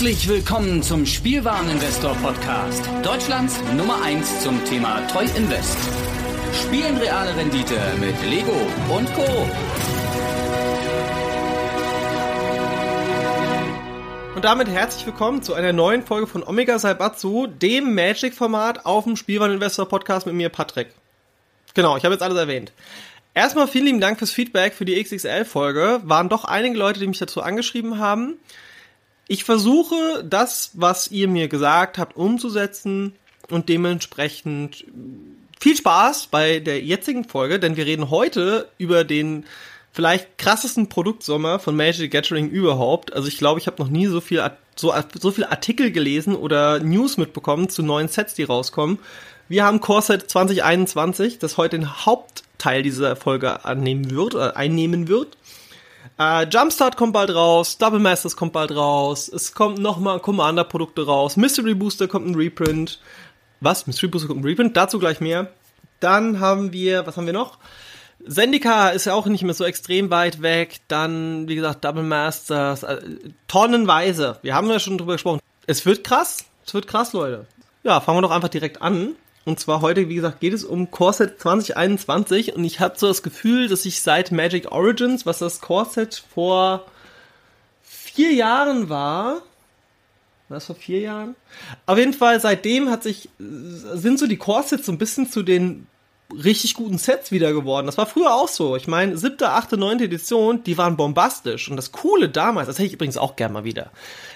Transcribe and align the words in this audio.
Herzlich 0.00 0.28
willkommen 0.28 0.82
zum 0.82 1.04
Spielwareninvestor 1.04 2.14
Podcast. 2.22 2.88
Deutschlands 3.02 3.60
Nummer 3.76 4.00
1 4.02 4.42
zum 4.42 4.64
Thema 4.64 5.06
Toy 5.08 5.26
Invest. 5.36 5.76
Spielen 6.54 6.96
reale 6.96 7.36
Rendite 7.36 7.78
mit 8.00 8.14
Lego 8.22 8.56
und 8.88 9.12
Co. 9.12 9.26
Und 14.34 14.42
damit 14.42 14.68
herzlich 14.68 15.04
willkommen 15.04 15.42
zu 15.42 15.52
einer 15.52 15.74
neuen 15.74 16.02
Folge 16.02 16.26
von 16.26 16.44
Omega 16.44 16.78
Saibatsu, 16.78 17.46
dem 17.46 17.94
Magic-Format 17.94 18.86
auf 18.86 19.04
dem 19.04 19.16
Spielwareninvestor 19.16 19.86
Podcast 19.86 20.24
mit 20.24 20.34
mir, 20.34 20.48
Patrick. 20.48 20.94
Genau, 21.74 21.98
ich 21.98 22.04
habe 22.04 22.14
jetzt 22.14 22.22
alles 22.22 22.38
erwähnt. 22.38 22.72
Erstmal 23.34 23.68
vielen 23.68 23.84
lieben 23.84 24.00
Dank 24.00 24.18
fürs 24.18 24.30
Feedback 24.30 24.72
für 24.72 24.86
die 24.86 24.98
XXL-Folge. 25.02 26.00
Waren 26.04 26.30
doch 26.30 26.46
einige 26.46 26.78
Leute, 26.78 27.00
die 27.00 27.06
mich 27.06 27.18
dazu 27.18 27.42
angeschrieben 27.42 27.98
haben. 27.98 28.38
Ich 29.32 29.44
versuche, 29.44 30.24
das, 30.28 30.72
was 30.74 31.06
ihr 31.12 31.28
mir 31.28 31.46
gesagt 31.46 31.98
habt, 31.98 32.16
umzusetzen 32.16 33.12
und 33.48 33.68
dementsprechend 33.68 34.84
viel 35.60 35.76
Spaß 35.76 36.26
bei 36.32 36.58
der 36.58 36.80
jetzigen 36.80 37.22
Folge, 37.22 37.60
denn 37.60 37.76
wir 37.76 37.86
reden 37.86 38.10
heute 38.10 38.68
über 38.76 39.04
den 39.04 39.44
vielleicht 39.92 40.36
krassesten 40.36 40.88
Produktsommer 40.88 41.60
von 41.60 41.76
Magic 41.76 42.10
Gathering 42.10 42.48
überhaupt. 42.48 43.12
Also 43.12 43.28
ich 43.28 43.38
glaube, 43.38 43.60
ich 43.60 43.68
habe 43.68 43.80
noch 43.80 43.88
nie 43.88 44.08
so 44.08 44.20
viel 44.20 44.42
so, 44.74 44.92
so 45.20 45.30
viel 45.30 45.44
Artikel 45.44 45.92
gelesen 45.92 46.34
oder 46.34 46.80
News 46.80 47.16
mitbekommen 47.16 47.68
zu 47.68 47.84
neuen 47.84 48.08
Sets, 48.08 48.34
die 48.34 48.42
rauskommen. 48.42 48.98
Wir 49.48 49.64
haben 49.64 49.78
Core 49.78 50.02
Set 50.02 50.28
2021, 50.28 51.38
das 51.38 51.56
heute 51.56 51.78
den 51.78 52.04
Hauptteil 52.04 52.82
dieser 52.82 53.14
Folge 53.14 53.64
annehmen 53.64 54.10
wird, 54.10 54.34
äh, 54.34 54.56
einnehmen 54.56 55.06
wird. 55.06 55.36
Äh, 56.20 56.46
Jumpstart 56.50 56.98
kommt 56.98 57.14
bald 57.14 57.34
raus, 57.34 57.78
Double 57.78 57.98
Masters 57.98 58.36
kommt 58.36 58.52
bald 58.52 58.72
raus, 58.72 59.26
es 59.26 59.54
kommt 59.54 59.78
nochmal 59.78 60.20
Commander-Produkte 60.20 61.06
raus, 61.06 61.38
Mystery 61.38 61.72
Booster 61.72 62.08
kommt 62.08 62.26
ein 62.26 62.34
Reprint. 62.34 63.00
Was? 63.60 63.86
Mystery 63.86 64.08
Booster 64.08 64.28
kommt 64.28 64.40
ein 64.40 64.44
Reprint? 64.44 64.76
Dazu 64.76 64.98
gleich 64.98 65.22
mehr. 65.22 65.50
Dann 65.98 66.38
haben 66.38 66.74
wir, 66.74 67.06
was 67.06 67.16
haben 67.16 67.24
wir 67.24 67.32
noch? 67.32 67.56
Zendika 68.28 68.90
ist 68.90 69.06
ja 69.06 69.14
auch 69.14 69.24
nicht 69.24 69.44
mehr 69.44 69.54
so 69.54 69.64
extrem 69.64 70.10
weit 70.10 70.42
weg. 70.42 70.80
Dann, 70.88 71.48
wie 71.48 71.54
gesagt, 71.54 71.86
Double 71.86 72.02
Masters, 72.02 72.82
äh, 72.82 73.00
tonnenweise. 73.48 74.38
Wir 74.42 74.54
haben 74.54 74.68
ja 74.68 74.78
schon 74.78 74.98
drüber 74.98 75.14
gesprochen. 75.14 75.40
Es 75.66 75.86
wird 75.86 76.04
krass. 76.04 76.44
Es 76.66 76.74
wird 76.74 76.86
krass, 76.86 77.14
Leute. 77.14 77.46
Ja, 77.82 77.98
fangen 78.02 78.18
wir 78.18 78.22
doch 78.22 78.30
einfach 78.30 78.50
direkt 78.50 78.82
an. 78.82 79.14
Und 79.50 79.58
zwar 79.58 79.80
heute, 79.80 80.08
wie 80.08 80.14
gesagt, 80.14 80.38
geht 80.38 80.52
es 80.52 80.62
um 80.62 80.92
Corset 80.92 81.40
2021 81.40 82.54
und 82.54 82.62
ich 82.62 82.78
habe 82.78 82.96
so 82.96 83.08
das 83.08 83.24
Gefühl, 83.24 83.66
dass 83.66 83.84
ich 83.84 84.00
seit 84.00 84.30
Magic 84.30 84.70
Origins, 84.70 85.26
was 85.26 85.40
das 85.40 85.60
Corset 85.60 86.22
vor 86.32 86.86
vier 87.82 88.32
Jahren 88.32 88.88
war, 88.88 89.42
was 90.48 90.66
vor 90.66 90.76
vier 90.76 91.00
Jahren? 91.00 91.34
Auf 91.84 91.98
jeden 91.98 92.12
Fall, 92.12 92.38
seitdem 92.38 92.90
hat 92.90 93.02
sich, 93.02 93.28
sind 93.38 94.20
so 94.20 94.28
die 94.28 94.36
Corsets 94.36 94.86
so 94.86 94.92
ein 94.92 94.98
bisschen 94.98 95.28
zu 95.28 95.42
den 95.42 95.88
richtig 96.32 96.74
guten 96.74 96.98
Sets 96.98 97.32
wieder 97.32 97.52
geworden. 97.52 97.86
Das 97.86 97.98
war 97.98 98.06
früher 98.06 98.34
auch 98.34 98.48
so. 98.48 98.76
Ich 98.76 98.86
meine, 98.86 99.16
siebte, 99.16 99.50
achte, 99.50 99.76
neunte 99.76 100.04
Edition, 100.04 100.62
die 100.64 100.78
waren 100.78 100.96
bombastisch. 100.96 101.70
Und 101.70 101.76
das 101.76 101.92
Coole 101.92 102.28
damals, 102.28 102.66
das 102.66 102.78
hätte 102.78 102.86
ich 102.86 102.92
übrigens 102.94 103.16
auch 103.16 103.36
gerne 103.36 103.54
mal 103.54 103.64
wieder. 103.64 103.90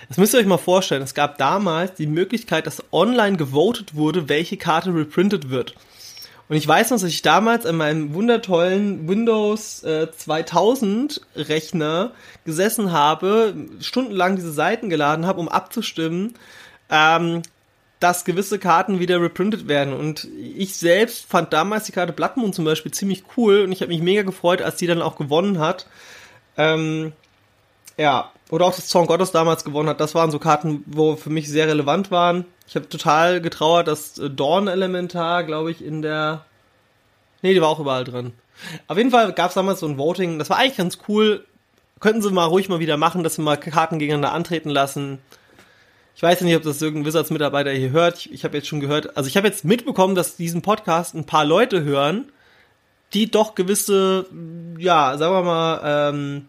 Das 0.08 0.18
müsst 0.18 0.34
ihr 0.34 0.40
euch 0.40 0.46
mal 0.46 0.58
vorstellen. 0.58 1.02
Es 1.02 1.14
gab 1.14 1.38
damals 1.38 1.94
die 1.94 2.06
Möglichkeit, 2.06 2.66
dass 2.66 2.82
online 2.92 3.36
gewotet 3.36 3.94
wurde, 3.94 4.28
welche 4.28 4.56
Karte 4.56 4.94
reprintet 4.94 5.50
wird. 5.50 5.74
Und 6.48 6.56
ich 6.56 6.68
weiß 6.68 6.90
noch, 6.90 6.98
dass 6.98 7.08
ich 7.08 7.22
damals 7.22 7.64
an 7.64 7.76
meinem 7.76 8.12
wundertollen 8.12 9.08
Windows 9.08 9.82
äh, 9.82 10.08
2000 10.10 11.22
Rechner 11.36 12.12
gesessen 12.44 12.92
habe, 12.92 13.54
stundenlang 13.80 14.36
diese 14.36 14.52
Seiten 14.52 14.90
geladen 14.90 15.26
habe, 15.26 15.40
um 15.40 15.48
abzustimmen, 15.48 16.34
ähm, 16.90 17.42
dass 18.04 18.26
gewisse 18.26 18.58
Karten 18.58 19.00
wieder 19.00 19.18
reprintet 19.22 19.66
werden. 19.66 19.94
Und 19.94 20.28
ich 20.38 20.76
selbst 20.76 21.24
fand 21.24 21.54
damals 21.54 21.84
die 21.84 21.92
Karte 21.92 22.12
Blood 22.12 22.36
Moon 22.36 22.52
zum 22.52 22.66
Beispiel 22.66 22.92
ziemlich 22.92 23.24
cool 23.34 23.62
und 23.62 23.72
ich 23.72 23.80
habe 23.80 23.90
mich 23.90 24.02
mega 24.02 24.20
gefreut, 24.20 24.60
als 24.60 24.76
die 24.76 24.86
dann 24.86 25.00
auch 25.00 25.16
gewonnen 25.16 25.58
hat. 25.58 25.86
Ähm, 26.58 27.14
ja, 27.96 28.30
oder 28.50 28.66
auch 28.66 28.74
das 28.74 28.88
Zorn 28.88 29.06
Gottes 29.06 29.32
damals 29.32 29.64
gewonnen 29.64 29.88
hat. 29.88 30.00
Das 30.00 30.14
waren 30.14 30.30
so 30.30 30.38
Karten, 30.38 30.84
wo 30.84 31.16
für 31.16 31.30
mich 31.30 31.48
sehr 31.48 31.66
relevant 31.66 32.10
waren. 32.10 32.44
Ich 32.68 32.76
habe 32.76 32.90
total 32.90 33.40
getrauert, 33.40 33.88
dass 33.88 34.18
äh, 34.18 34.28
Dawn 34.28 34.68
Elementar, 34.68 35.42
glaube 35.44 35.70
ich, 35.70 35.82
in 35.82 36.02
der. 36.02 36.44
Nee, 37.40 37.54
die 37.54 37.62
war 37.62 37.70
auch 37.70 37.80
überall 37.80 38.04
drin. 38.04 38.34
Auf 38.86 38.98
jeden 38.98 39.12
Fall 39.12 39.32
gab 39.32 39.48
es 39.48 39.54
damals 39.54 39.80
so 39.80 39.86
ein 39.86 39.96
Voting. 39.96 40.38
Das 40.38 40.50
war 40.50 40.58
eigentlich 40.58 40.76
ganz 40.76 40.98
cool. 41.08 41.46
Könnten 42.00 42.20
sie 42.20 42.30
mal 42.30 42.44
ruhig 42.44 42.68
mal 42.68 42.80
wieder 42.80 42.98
machen, 42.98 43.24
dass 43.24 43.36
sie 43.36 43.42
mal 43.42 43.56
Karten 43.56 43.98
gegeneinander 43.98 44.34
antreten 44.34 44.68
lassen. 44.68 45.20
Ich 46.16 46.22
weiß 46.22 46.40
ja 46.40 46.46
nicht, 46.46 46.56
ob 46.56 46.62
das 46.62 46.80
irgendein 46.80 47.06
Wizards-Mitarbeiter 47.06 47.72
hier 47.72 47.90
hört. 47.90 48.18
Ich, 48.18 48.32
ich 48.32 48.44
habe 48.44 48.56
jetzt 48.56 48.68
schon 48.68 48.80
gehört, 48.80 49.16
also 49.16 49.28
ich 49.28 49.36
habe 49.36 49.48
jetzt 49.48 49.64
mitbekommen, 49.64 50.14
dass 50.14 50.36
diesen 50.36 50.62
Podcast 50.62 51.14
ein 51.14 51.26
paar 51.26 51.44
Leute 51.44 51.82
hören, 51.82 52.30
die 53.12 53.30
doch 53.30 53.54
gewisse, 53.54 54.26
ja, 54.78 55.16
sagen 55.18 55.34
wir 55.34 55.42
mal, 55.42 55.80
ähm, 55.84 56.48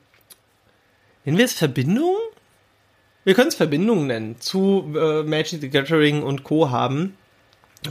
nennen 1.24 1.38
wir 1.38 1.46
es 1.46 1.54
Verbindungen? 1.54 2.22
Wir 3.24 3.34
können 3.34 3.48
es 3.48 3.56
Verbindungen 3.56 4.06
nennen 4.06 4.36
zu 4.40 4.94
äh, 4.96 5.24
Magic 5.24 5.62
the 5.62 5.70
Gathering 5.70 6.22
und 6.22 6.44
Co. 6.44 6.70
haben. 6.70 7.18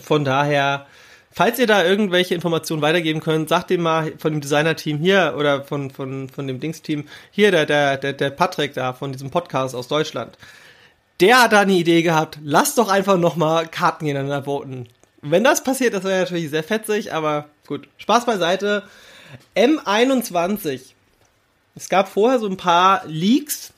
Von 0.00 0.24
daher, 0.24 0.86
falls 1.32 1.58
ihr 1.58 1.66
da 1.66 1.84
irgendwelche 1.84 2.36
Informationen 2.36 2.82
weitergeben 2.82 3.18
könnt, 3.18 3.48
sagt 3.48 3.70
dem 3.70 3.82
mal 3.82 4.12
von 4.18 4.32
dem 4.32 4.40
Designer-Team 4.40 4.98
hier 4.98 5.34
oder 5.36 5.64
von, 5.64 5.90
von, 5.90 6.28
von 6.28 6.46
dem 6.46 6.60
Dings-Team 6.60 7.04
hier, 7.32 7.50
der, 7.50 7.66
der, 7.66 7.96
der, 7.96 8.12
der 8.12 8.30
Patrick 8.30 8.74
da 8.74 8.92
von 8.92 9.10
diesem 9.10 9.30
Podcast 9.30 9.74
aus 9.74 9.88
Deutschland 9.88 10.38
der 11.20 11.42
hat 11.42 11.52
da 11.52 11.60
eine 11.60 11.74
Idee 11.74 12.02
gehabt, 12.02 12.38
lass 12.42 12.74
doch 12.74 12.88
einfach 12.88 13.16
nochmal 13.16 13.66
Karten 13.66 14.06
gegeneinander 14.06 14.44
voten. 14.44 14.88
Wenn 15.22 15.44
das 15.44 15.64
passiert, 15.64 15.94
das 15.94 16.04
wäre 16.04 16.20
natürlich 16.20 16.50
sehr 16.50 16.64
fetzig, 16.64 17.12
aber 17.12 17.46
gut. 17.66 17.88
Spaß 17.96 18.26
beiseite. 18.26 18.82
M21. 19.56 20.80
Es 21.74 21.88
gab 21.88 22.08
vorher 22.08 22.38
so 22.38 22.46
ein 22.46 22.56
paar 22.56 23.02
Leaks. 23.06 23.72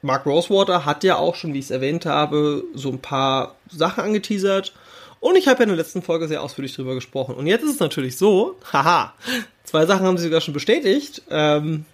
Mark 0.00 0.26
Rosewater 0.26 0.84
hat 0.84 1.04
ja 1.04 1.16
auch 1.16 1.34
schon, 1.34 1.54
wie 1.54 1.58
ich 1.58 1.66
es 1.66 1.70
erwähnt 1.70 2.06
habe, 2.06 2.64
so 2.74 2.90
ein 2.90 3.00
paar 3.00 3.56
Sachen 3.70 4.04
angeteasert. 4.04 4.72
Und 5.20 5.36
ich 5.36 5.46
habe 5.46 5.58
ja 5.58 5.62
in 5.64 5.68
der 5.68 5.76
letzten 5.76 6.02
Folge 6.02 6.26
sehr 6.26 6.42
ausführlich 6.42 6.74
drüber 6.74 6.94
gesprochen. 6.94 7.36
Und 7.36 7.46
jetzt 7.46 7.62
ist 7.62 7.74
es 7.74 7.80
natürlich 7.80 8.16
so, 8.16 8.56
haha, 8.72 9.14
zwei 9.64 9.86
Sachen 9.86 10.06
haben 10.06 10.18
sie 10.18 10.24
sogar 10.24 10.40
schon 10.40 10.54
bestätigt. 10.54 11.22
Ähm, 11.30 11.84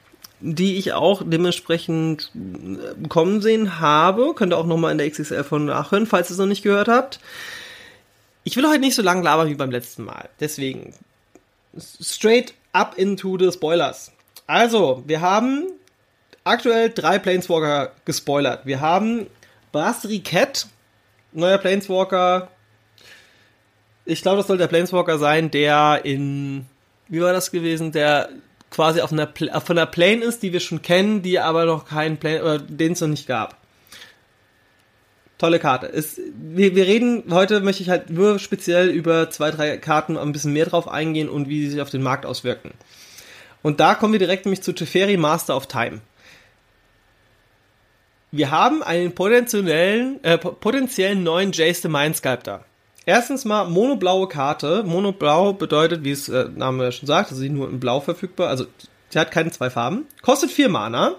die 0.41 0.77
ich 0.77 0.93
auch 0.93 1.23
dementsprechend 1.25 2.31
äh, 2.35 3.09
kommen 3.09 3.41
sehen 3.41 3.81
habe. 3.81 4.35
Könnt 4.35 4.53
ihr 4.53 4.59
auch 4.59 4.67
nochmal 4.67 4.93
in 4.93 4.99
der 4.99 5.11
XXL 5.11 5.45
von 5.45 5.67
nachhören, 5.67 6.07
falls 6.07 6.31
ihr 6.31 6.33
es 6.33 6.39
noch 6.39 6.47
nicht 6.47 6.63
gehört 6.63 6.89
habt. 6.89 7.21
Ich 8.45 8.57
will 8.57 8.67
heute 8.67 8.81
nicht 8.81 8.95
so 8.95 9.03
lange 9.03 9.23
labern 9.23 9.49
wie 9.49 9.55
beim 9.55 9.71
letzten 9.71 10.05
Mal. 10.05 10.29
Deswegen 10.41 10.95
straight 11.79 12.55
up 12.73 12.97
into 12.97 13.39
the 13.39 13.53
Spoilers. 13.53 14.13
Also, 14.47 15.03
wir 15.07 15.21
haben 15.21 15.67
aktuell 16.45 16.91
drei 16.91 17.19
Planeswalker 17.19 17.93
gespoilert. 18.05 18.65
Wir 18.65 18.81
haben 18.81 19.27
Brasserie 19.73 20.21
Cat, 20.21 20.67
neuer 21.33 21.59
Planeswalker. 21.59 22.49
Ich 24.07 24.23
glaube, 24.23 24.39
das 24.39 24.47
soll 24.47 24.57
der 24.57 24.69
Planeswalker 24.69 25.19
sein, 25.19 25.51
der 25.51 26.01
in, 26.05 26.65
wie 27.09 27.21
war 27.21 27.35
das 27.35 27.51
gewesen, 27.51 27.93
der 27.93 28.31
quasi 28.71 29.01
auf 29.01 29.13
einer, 29.13 29.29
auf 29.53 29.71
einer 29.71 29.87
Plane 29.87 30.25
ist, 30.25 30.43
die 30.43 30.53
wir 30.53 30.61
schon 30.61 30.83
kennen, 30.83 31.23
die 31.23 31.39
aber 31.39 31.65
noch 31.65 31.87
keinen 31.87 32.19
Plane, 32.19 32.43
oder 32.43 32.59
den 32.59 32.93
es 32.93 33.01
noch 33.01 33.09
nicht 33.09 33.27
gab. 33.27 33.57
Tolle 35.39 35.61
Karte. 35.61 35.87
Ist, 35.87 36.21
wir, 36.35 36.75
wir 36.75 36.87
reden, 36.87 37.25
heute 37.31 37.61
möchte 37.61 37.83
ich 37.83 37.91
halt 37.91 38.11
nur 38.11 38.41
speziell 38.41 38.89
über 38.89 39.31
zwei, 39.31 39.53
drei 39.53 39.77
Karten 39.79 40.17
ein 40.17 40.33
bisschen 40.33 40.53
mehr 40.53 40.67
drauf 40.67 40.89
eingehen 40.89 41.29
und 41.29 41.49
wie 41.49 41.63
sie 41.63 41.71
sich 41.71 41.81
auf 41.81 41.91
den 41.91 42.03
Markt 42.03 42.27
auswirken. 42.27 42.73
Und 43.63 43.81
da 43.81 43.95
kommen 43.95 44.13
wir 44.13 44.19
direkt 44.19 44.47
nämlich 44.47 44.63
zu 44.63 44.73
Teferi 44.73 45.17
Master 45.17 45.57
of 45.57 45.67
Time. 45.67 46.01
Wir 48.31 48.51
haben 48.51 48.83
einen 48.83 49.15
potenziellen, 49.15 50.23
äh, 50.23 50.37
potenziellen 50.39 51.23
neuen 51.23 51.53
Jace 51.53 51.83
the 51.83 51.89
Mind 51.89 52.17
Sculptor. 52.17 52.65
Erstens 53.09 53.47
mal 53.47 53.65
monoblaue 53.65 54.29
Karte. 54.29 54.83
Monoblau 54.85 55.55
bedeutet, 55.55 56.05
wie 56.05 56.11
es 56.11 56.27
der 56.27 56.45
äh, 56.45 56.49
Name 56.51 56.93
schon 56.93 57.07
sagt, 57.07 57.31
also 57.31 57.41
sie 57.41 57.49
nur 57.49 57.67
in 57.71 57.81
Blau 57.81 58.01
verfügbar. 58.01 58.51
Also 58.51 58.67
sie 59.09 59.19
hat 59.19 59.31
keine 59.31 59.51
zwei 59.51 59.71
Farben. 59.71 60.05
Kostet 60.21 60.51
vier 60.51 60.69
Mana. 60.69 61.15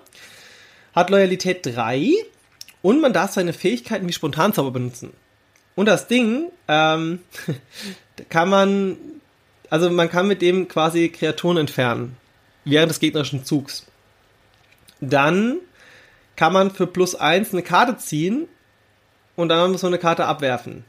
Hat 0.93 1.09
Loyalität 1.09 1.65
3. 1.65 2.13
Und 2.83 3.01
man 3.01 3.11
darf 3.11 3.31
seine 3.31 3.53
Fähigkeiten 3.53 4.07
wie 4.07 4.13
Spontanzauber 4.13 4.69
benutzen. 4.69 5.13
Und 5.73 5.87
das 5.87 6.07
Ding, 6.07 6.51
ähm, 6.67 7.23
kann 8.29 8.49
man, 8.49 8.95
also 9.71 9.89
man 9.89 10.11
kann 10.11 10.27
mit 10.27 10.43
dem 10.43 10.67
quasi 10.67 11.09
Kreaturen 11.09 11.57
entfernen. 11.57 12.17
Während 12.65 12.91
des 12.91 12.99
gegnerischen 12.99 13.45
Zugs. 13.45 13.87
Dann 15.01 15.57
kann 16.35 16.53
man 16.53 16.69
für 16.69 16.85
plus 16.85 17.15
eins 17.15 17.51
eine 17.51 17.63
Karte 17.63 17.97
ziehen 17.97 18.47
und 19.35 19.49
dann 19.49 19.71
muss 19.71 19.81
man 19.81 19.91
eine 19.91 19.99
Karte 19.99 20.27
abwerfen. 20.27 20.85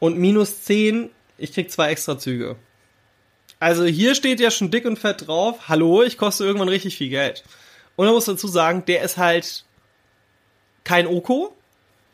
Und 0.00 0.18
minus 0.18 0.64
10, 0.64 1.10
ich 1.38 1.52
krieg 1.52 1.70
zwei 1.70 1.90
extra 1.90 2.18
Züge. 2.18 2.56
Also 3.60 3.84
hier 3.84 4.14
steht 4.14 4.40
ja 4.40 4.50
schon 4.50 4.70
dick 4.70 4.86
und 4.86 4.98
fett 4.98 5.28
drauf, 5.28 5.68
hallo, 5.68 6.02
ich 6.02 6.16
koste 6.16 6.44
irgendwann 6.44 6.70
richtig 6.70 6.96
viel 6.96 7.10
Geld. 7.10 7.44
Und 7.94 8.06
man 8.06 8.14
muss 8.14 8.24
dazu 8.24 8.48
sagen, 8.48 8.84
der 8.86 9.02
ist 9.02 9.18
halt 9.18 9.64
kein 10.82 11.06
Oko. 11.06 11.54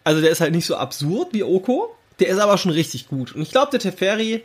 Also 0.03 0.21
der 0.21 0.31
ist 0.31 0.41
halt 0.41 0.53
nicht 0.53 0.67
so 0.67 0.77
absurd 0.77 1.33
wie 1.33 1.45
Oko. 1.45 1.95
Der 2.19 2.29
ist 2.29 2.39
aber 2.39 2.59
schon 2.59 2.73
richtig 2.73 3.09
gut. 3.09 3.33
Und 3.33 3.43
ich 3.43 3.53
glaube, 3.53 3.71
der 3.71 3.81
Teferi, 3.81 4.43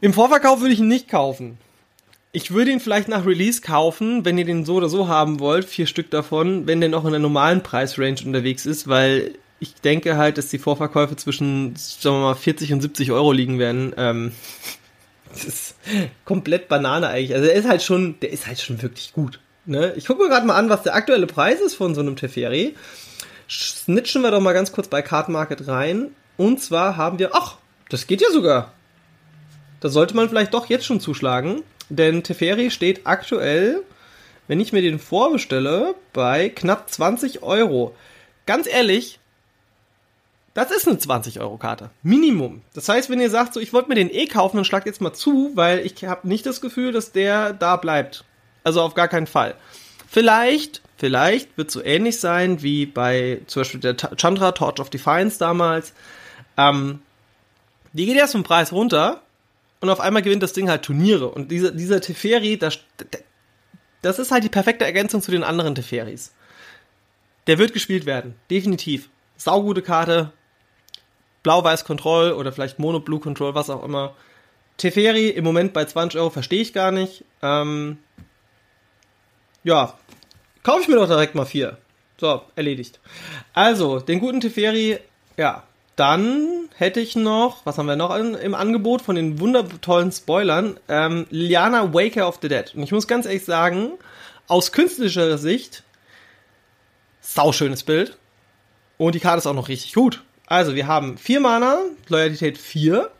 im 0.00 0.12
Vorverkauf 0.12 0.60
würde 0.60 0.74
ich 0.74 0.80
ihn 0.80 0.88
nicht 0.88 1.08
kaufen. 1.08 1.58
Ich 2.32 2.50
würde 2.50 2.72
ihn 2.72 2.80
vielleicht 2.80 3.06
nach 3.06 3.24
Release 3.24 3.60
kaufen, 3.60 4.24
wenn 4.24 4.36
ihr 4.36 4.44
den 4.44 4.64
so 4.64 4.74
oder 4.74 4.88
so 4.88 5.06
haben 5.06 5.38
wollt, 5.38 5.66
vier 5.66 5.86
Stück 5.86 6.10
davon, 6.10 6.66
wenn 6.66 6.80
der 6.80 6.88
noch 6.88 7.04
in 7.04 7.12
der 7.12 7.20
normalen 7.20 7.62
Preisrange 7.62 8.24
unterwegs 8.24 8.66
ist, 8.66 8.88
weil 8.88 9.38
ich 9.64 9.74
denke 9.76 10.16
halt, 10.18 10.36
dass 10.36 10.48
die 10.48 10.58
Vorverkäufe 10.58 11.16
zwischen, 11.16 11.74
sagen 11.76 12.16
wir 12.16 12.22
mal, 12.22 12.34
40 12.34 12.74
und 12.74 12.82
70 12.82 13.12
Euro 13.12 13.32
liegen 13.32 13.58
werden. 13.58 13.94
Ähm, 13.96 14.32
das 15.32 15.44
ist 15.44 15.74
komplett 16.26 16.68
Banane 16.68 17.08
eigentlich. 17.08 17.34
Also 17.34 17.46
der 17.46 17.54
ist 17.54 17.66
halt 17.66 17.82
schon, 17.82 18.20
der 18.20 18.30
ist 18.30 18.46
halt 18.46 18.60
schon 18.60 18.80
wirklich 18.82 19.12
gut. 19.14 19.40
Ne? 19.64 19.94
Ich 19.96 20.06
gucke 20.06 20.22
mir 20.22 20.28
gerade 20.28 20.46
mal 20.46 20.56
an, 20.56 20.68
was 20.68 20.82
der 20.82 20.94
aktuelle 20.94 21.26
Preis 21.26 21.60
ist 21.60 21.74
von 21.74 21.94
so 21.94 22.02
einem 22.02 22.16
Teferi. 22.16 22.74
Snitchen 23.48 24.22
wir 24.22 24.30
doch 24.30 24.40
mal 24.40 24.52
ganz 24.52 24.70
kurz 24.70 24.88
bei 24.88 25.00
Card 25.00 25.30
Market 25.30 25.66
rein. 25.66 26.10
Und 26.36 26.62
zwar 26.62 26.98
haben 26.98 27.18
wir, 27.18 27.30
ach, 27.32 27.56
das 27.88 28.06
geht 28.06 28.20
ja 28.20 28.30
sogar. 28.30 28.72
Da 29.80 29.88
sollte 29.88 30.14
man 30.14 30.28
vielleicht 30.28 30.52
doch 30.52 30.66
jetzt 30.66 30.84
schon 30.84 31.00
zuschlagen. 31.00 31.62
Denn 31.88 32.22
Teferi 32.22 32.70
steht 32.70 33.06
aktuell, 33.06 33.82
wenn 34.46 34.60
ich 34.60 34.74
mir 34.74 34.82
den 34.82 34.98
vorbestelle, 34.98 35.94
bei 36.12 36.50
knapp 36.50 36.90
20 36.90 37.42
Euro. 37.42 37.94
Ganz 38.46 38.66
ehrlich, 38.66 39.18
das 40.54 40.70
ist 40.70 40.86
eine 40.86 40.96
20-Euro-Karte. 40.96 41.90
Minimum. 42.04 42.62
Das 42.74 42.88
heißt, 42.88 43.10
wenn 43.10 43.20
ihr 43.20 43.30
sagt, 43.30 43.54
so, 43.54 43.60
ich 43.60 43.72
wollte 43.72 43.88
mir 43.88 43.96
den 43.96 44.10
eh 44.10 44.26
kaufen, 44.26 44.56
dann 44.56 44.64
schlagt 44.64 44.86
jetzt 44.86 45.00
mal 45.00 45.12
zu, 45.12 45.50
weil 45.54 45.80
ich 45.80 46.04
habe 46.04 46.28
nicht 46.28 46.46
das 46.46 46.60
Gefühl, 46.60 46.92
dass 46.92 47.10
der 47.10 47.52
da 47.52 47.76
bleibt. 47.76 48.24
Also 48.62 48.80
auf 48.80 48.94
gar 48.94 49.08
keinen 49.08 49.26
Fall. 49.26 49.56
Vielleicht, 50.08 50.80
vielleicht 50.96 51.58
wird 51.58 51.72
so 51.72 51.82
ähnlich 51.84 52.20
sein 52.20 52.62
wie 52.62 52.86
bei 52.86 53.40
zum 53.48 53.60
Beispiel 53.60 53.80
der 53.80 53.96
Chandra 53.96 54.52
Torch 54.52 54.78
of 54.78 54.90
Defiance 54.90 55.40
damals. 55.40 55.92
Ähm, 56.56 57.02
die 57.92 58.06
geht 58.06 58.16
erst 58.16 58.32
vom 58.32 58.44
Preis 58.44 58.70
runter 58.70 59.22
und 59.80 59.90
auf 59.90 59.98
einmal 59.98 60.22
gewinnt 60.22 60.42
das 60.42 60.52
Ding 60.52 60.70
halt 60.70 60.82
Turniere. 60.82 61.28
Und 61.28 61.50
dieser, 61.50 61.72
dieser 61.72 62.00
Teferi, 62.00 62.58
das, 62.58 62.78
das 64.02 64.20
ist 64.20 64.30
halt 64.30 64.44
die 64.44 64.48
perfekte 64.48 64.84
Ergänzung 64.84 65.20
zu 65.20 65.32
den 65.32 65.42
anderen 65.42 65.74
Teferis. 65.74 66.32
Der 67.48 67.58
wird 67.58 67.72
gespielt 67.72 68.06
werden, 68.06 68.36
definitiv. 68.50 69.10
Saugute 69.36 69.82
Karte, 69.82 70.32
Blau-Weiß 71.44 71.84
Control 71.84 72.32
oder 72.32 72.52
vielleicht 72.52 72.80
Mono-Blue 72.80 73.20
Control, 73.20 73.54
was 73.54 73.70
auch 73.70 73.84
immer. 73.84 74.14
Teferi 74.76 75.28
im 75.28 75.44
Moment 75.44 75.72
bei 75.72 75.84
20 75.84 76.18
Euro 76.18 76.30
verstehe 76.30 76.60
ich 76.60 76.72
gar 76.72 76.90
nicht. 76.90 77.24
Ähm, 77.42 77.98
ja, 79.62 79.96
kaufe 80.64 80.80
ich 80.80 80.88
mir 80.88 80.96
doch 80.96 81.06
direkt 81.06 81.36
mal 81.36 81.44
vier. 81.44 81.78
So, 82.18 82.42
erledigt. 82.56 82.98
Also, 83.52 84.00
den 84.00 84.18
guten 84.18 84.40
Teferi, 84.40 84.98
ja, 85.36 85.62
dann 85.96 86.68
hätte 86.76 87.00
ich 87.00 87.14
noch, 87.14 87.64
was 87.66 87.78
haben 87.78 87.86
wir 87.86 87.96
noch 87.96 88.14
in, 88.16 88.34
im 88.34 88.54
Angebot 88.54 89.02
von 89.02 89.14
den 89.14 89.38
wundertollen 89.38 90.10
Spoilern? 90.10 90.78
Ähm, 90.88 91.26
Liliana 91.30 91.94
Waker 91.94 92.26
of 92.26 92.38
the 92.42 92.48
Dead. 92.48 92.74
Und 92.74 92.82
ich 92.82 92.92
muss 92.92 93.06
ganz 93.06 93.26
ehrlich 93.26 93.44
sagen, 93.44 93.92
aus 94.48 94.72
künstlerischer 94.72 95.38
Sicht, 95.38 95.84
sauschönes 97.20 97.84
Bild. 97.84 98.16
Und 98.98 99.14
die 99.14 99.20
Karte 99.20 99.38
ist 99.38 99.46
auch 99.46 99.54
noch 99.54 99.68
richtig 99.68 99.94
gut. 99.94 100.22
Also, 100.46 100.74
wir 100.74 100.86
haben 100.86 101.16
vier 101.18 101.40
Mana, 101.40 101.78
Loyalität 102.08 102.58
4. 102.58 103.10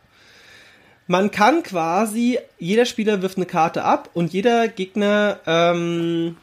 Man 1.07 1.31
kann 1.31 1.63
quasi, 1.63 2.39
jeder 2.59 2.87
Spieler 2.87 3.23
wirft 3.23 3.37
eine 3.37 3.47
Karte 3.47 3.85
ab 3.85 4.11
und 4.15 4.33
jeder 4.33 4.69
Gegner, 4.69 5.39
ähm, 5.47 6.37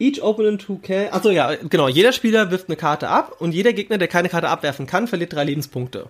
each 0.00 0.20
opponent 0.20 0.68
who 0.68 0.78
can, 0.82 1.12
achso 1.12 1.30
ja, 1.30 1.54
genau, 1.54 1.86
jeder 1.86 2.12
Spieler 2.12 2.50
wirft 2.50 2.68
eine 2.68 2.76
Karte 2.76 3.08
ab 3.08 3.36
und 3.38 3.52
jeder 3.52 3.72
Gegner, 3.72 3.98
der 3.98 4.08
keine 4.08 4.28
Karte 4.28 4.48
abwerfen 4.48 4.86
kann, 4.86 5.06
verliert 5.06 5.32
drei 5.32 5.44
Lebenspunkte. 5.44 6.08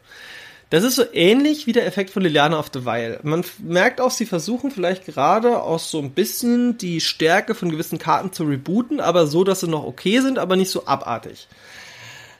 Das 0.70 0.84
ist 0.84 0.96
so 0.96 1.04
ähnlich 1.12 1.66
wie 1.66 1.74
der 1.74 1.86
Effekt 1.86 2.08
von 2.08 2.22
Liliana 2.22 2.58
of 2.58 2.70
the 2.72 2.86
Weil. 2.86 3.20
Man 3.22 3.44
merkt 3.58 4.00
auch, 4.00 4.10
sie 4.10 4.24
versuchen 4.24 4.70
vielleicht 4.70 5.04
gerade 5.04 5.62
auch 5.62 5.78
so 5.78 5.98
ein 5.98 6.12
bisschen 6.12 6.78
die 6.78 7.02
Stärke 7.02 7.54
von 7.54 7.70
gewissen 7.70 7.98
Karten 7.98 8.32
zu 8.32 8.44
rebooten, 8.44 8.98
aber 8.98 9.26
so, 9.26 9.44
dass 9.44 9.60
sie 9.60 9.68
noch 9.68 9.84
okay 9.84 10.20
sind, 10.20 10.38
aber 10.38 10.56
nicht 10.56 10.70
so 10.70 10.86
abartig. 10.86 11.46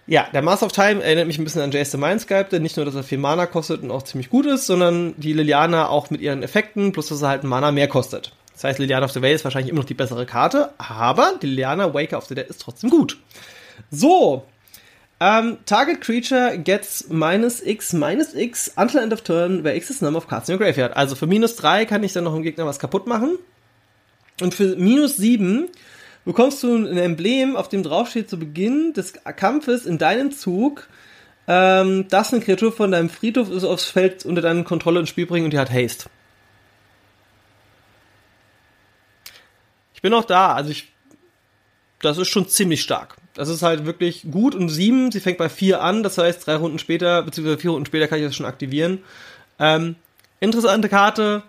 Ja, 0.07 0.27
der 0.35 0.43
Master 0.43 0.67
of 0.67 0.73
Time 0.73 1.03
erinnert 1.03 1.29
mich 1.29 1.39
ein 1.39 1.45
bisschen 1.45 1.63
an 1.63 1.71
Jace 1.71 1.93
the 1.93 1.97
Mindscape, 1.97 2.49
denn 2.51 2.63
nicht 2.63 2.77
nur, 2.77 2.85
dass 2.85 2.95
er 2.95 3.05
viel 3.05 3.19
Mana 3.19 3.47
kostet 3.47 3.83
und 3.83 3.91
auch 3.93 4.03
ziemlich 4.03 4.31
gut 4.31 4.47
ist, 4.47 4.67
sondern 4.67 5.15
die 5.17 5.33
Liliana 5.33 5.89
auch 5.89 6.11
mit 6.11 6.21
ihren 6.21 6.43
Effekten, 6.43 6.93
plus 6.93 7.09
dass 7.09 7.23
er 7.23 7.29
halt 7.29 7.45
Mana 7.45 7.71
mehr 7.71 7.87
kostet. 7.87 8.33
Das 8.53 8.65
heißt, 8.65 8.79
Liliana 8.81 9.05
of 9.05 9.13
the 9.13 9.23
Way 9.23 9.35
ist 9.35 9.45
wahrscheinlich 9.45 9.71
immer 9.71 9.81
noch 9.81 9.87
die 9.87 9.95
bessere 9.95 10.27
Karte, 10.27 10.71
aber 10.79 11.35
die 11.41 11.47
Liliana 11.47 11.95
Waker 11.95 12.19
of 12.19 12.27
the 12.27 12.35
Dead 12.35 12.49
ist 12.49 12.61
trotzdem 12.61 12.91
gut. 12.91 13.19
So, 13.91 14.45
um, 15.21 15.59
target 15.67 16.01
creature 16.01 16.59
gets 16.59 17.09
minus 17.09 17.61
x 17.65 17.93
minus 17.93 18.35
x 18.35 18.73
until 18.77 19.01
end 19.01 19.13
of 19.13 19.23
turn, 19.23 19.63
where 19.63 19.77
x 19.77 19.89
is 19.89 20.01
number 20.01 20.19
of 20.19 20.27
cards 20.27 20.49
in 20.49 20.55
your 20.55 20.59
graveyard. 20.59 20.97
Also 20.97 21.15
für 21.15 21.29
minus 21.29 21.55
3 21.55 21.87
kann 21.87 22.03
ich 22.03 22.13
dann 22.13 22.25
noch 22.25 22.35
im 22.35 22.43
Gegner 22.43 22.67
was 22.67 22.81
kaputt 22.81 23.07
machen. 23.07 23.39
Und 24.41 24.53
für 24.53 24.75
minus 24.75 25.17
7 25.19 25.69
bekommst 26.25 26.63
du 26.63 26.75
ein 26.75 26.97
Emblem, 26.97 27.57
auf 27.57 27.69
dem 27.69 27.83
draufsteht 27.83 28.31
zu 28.31 28.39
Beginn 28.39 28.93
des 28.93 29.15
Kampfes 29.37 29.87
in 29.87 29.99
deinem 29.99 30.33
Zug, 30.33 30.89
ähm, 31.49 32.07
dass 32.09 32.33
eine 32.33 32.43
Kreatur 32.43 32.73
von 32.73 32.93
deinem 32.93 33.11
Friedhof 33.11 33.51
ist 33.51 33.65
aufs 33.65 33.85
Feld 33.85 34.25
unter 34.25 34.43
deine 34.43 34.65
Kontrolle 34.65 35.01
ins 35.01 35.09
Spiel 35.09 35.27
bringen 35.27 35.47
und 35.47 35.53
die 35.53 35.59
hat 35.59 35.73
Haste. 35.73 36.09
Ich 39.95 40.03
bin 40.03 40.15
auch 40.15 40.25
da, 40.25 40.55
also 40.55 40.71
ich, 40.71 40.93
das 42.01 42.19
ist 42.19 42.29
schon 42.29 42.49
ziemlich 42.49 42.83
stark. 42.83 43.17
Das 43.35 43.49
ist 43.49 43.63
halt 43.63 43.87
wirklich 43.87 44.27
gut 44.31 44.55
und 44.55 44.69
sieben, 44.69 45.11
sie 45.11 45.21
fängt 45.21 45.39
bei 45.39 45.49
vier 45.49 45.81
an, 45.81 46.03
das 46.03 46.19
heißt 46.19 46.47
drei 46.47 46.57
Runden 46.57 46.79
später, 46.79 47.23
beziehungsweise 47.23 47.59
vier 47.59 47.71
Runden 47.71 47.87
später 47.87 48.09
kann 48.09 48.19
ich 48.19 48.25
das 48.25 48.37
schon 48.37 48.47
aktivieren. 48.47 49.03
Ähm, 49.59 49.97
interessante 50.41 50.89
Karte. 50.89 51.43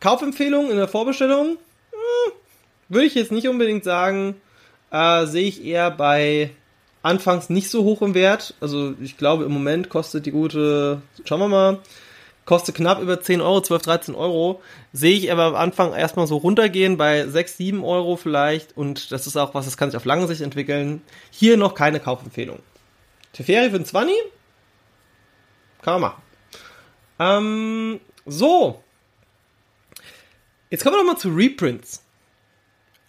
Kaufempfehlung 0.00 0.70
in 0.70 0.76
der 0.76 0.88
Vorbestellung? 0.88 1.56
Würde 2.94 3.06
ich 3.06 3.14
jetzt 3.16 3.32
nicht 3.32 3.48
unbedingt 3.48 3.82
sagen, 3.82 4.36
äh, 4.92 5.26
sehe 5.26 5.48
ich 5.48 5.64
eher 5.64 5.90
bei 5.90 6.50
anfangs 7.02 7.50
nicht 7.50 7.68
so 7.68 7.82
hoch 7.82 8.02
im 8.02 8.14
Wert. 8.14 8.54
Also 8.60 8.94
ich 9.02 9.16
glaube 9.16 9.44
im 9.44 9.52
Moment 9.52 9.88
kostet 9.88 10.26
die 10.26 10.30
gute, 10.30 11.02
schauen 11.24 11.40
wir 11.40 11.48
mal, 11.48 11.78
kostet 12.44 12.76
knapp 12.76 13.02
über 13.02 13.20
10 13.20 13.40
Euro, 13.40 13.60
12, 13.60 13.82
13 13.82 14.14
Euro. 14.14 14.62
Sehe 14.92 15.16
ich 15.16 15.32
aber 15.32 15.42
am 15.42 15.56
Anfang 15.56 15.92
erstmal 15.92 16.28
so 16.28 16.36
runtergehen 16.36 16.96
bei 16.96 17.26
6, 17.26 17.56
7 17.56 17.84
Euro 17.84 18.14
vielleicht. 18.14 18.76
Und 18.76 19.10
das 19.10 19.26
ist 19.26 19.36
auch 19.36 19.54
was, 19.54 19.64
das 19.64 19.76
kann 19.76 19.90
sich 19.90 19.96
auf 19.96 20.04
lange 20.04 20.28
Sicht 20.28 20.40
entwickeln. 20.40 21.02
Hier 21.32 21.56
noch 21.56 21.74
keine 21.74 21.98
Kaufempfehlung. 21.98 22.60
Teferi 23.32 23.70
für 23.70 23.78
den 23.78 23.86
20? 23.86 24.14
Kann 25.82 26.00
man 26.00 26.12
machen. 26.12 26.22
Ähm, 27.18 28.00
so. 28.24 28.84
Jetzt 30.70 30.84
kommen 30.84 30.94
wir 30.94 31.02
noch 31.02 31.14
mal 31.14 31.18
zu 31.18 31.30
Reprints. 31.30 32.03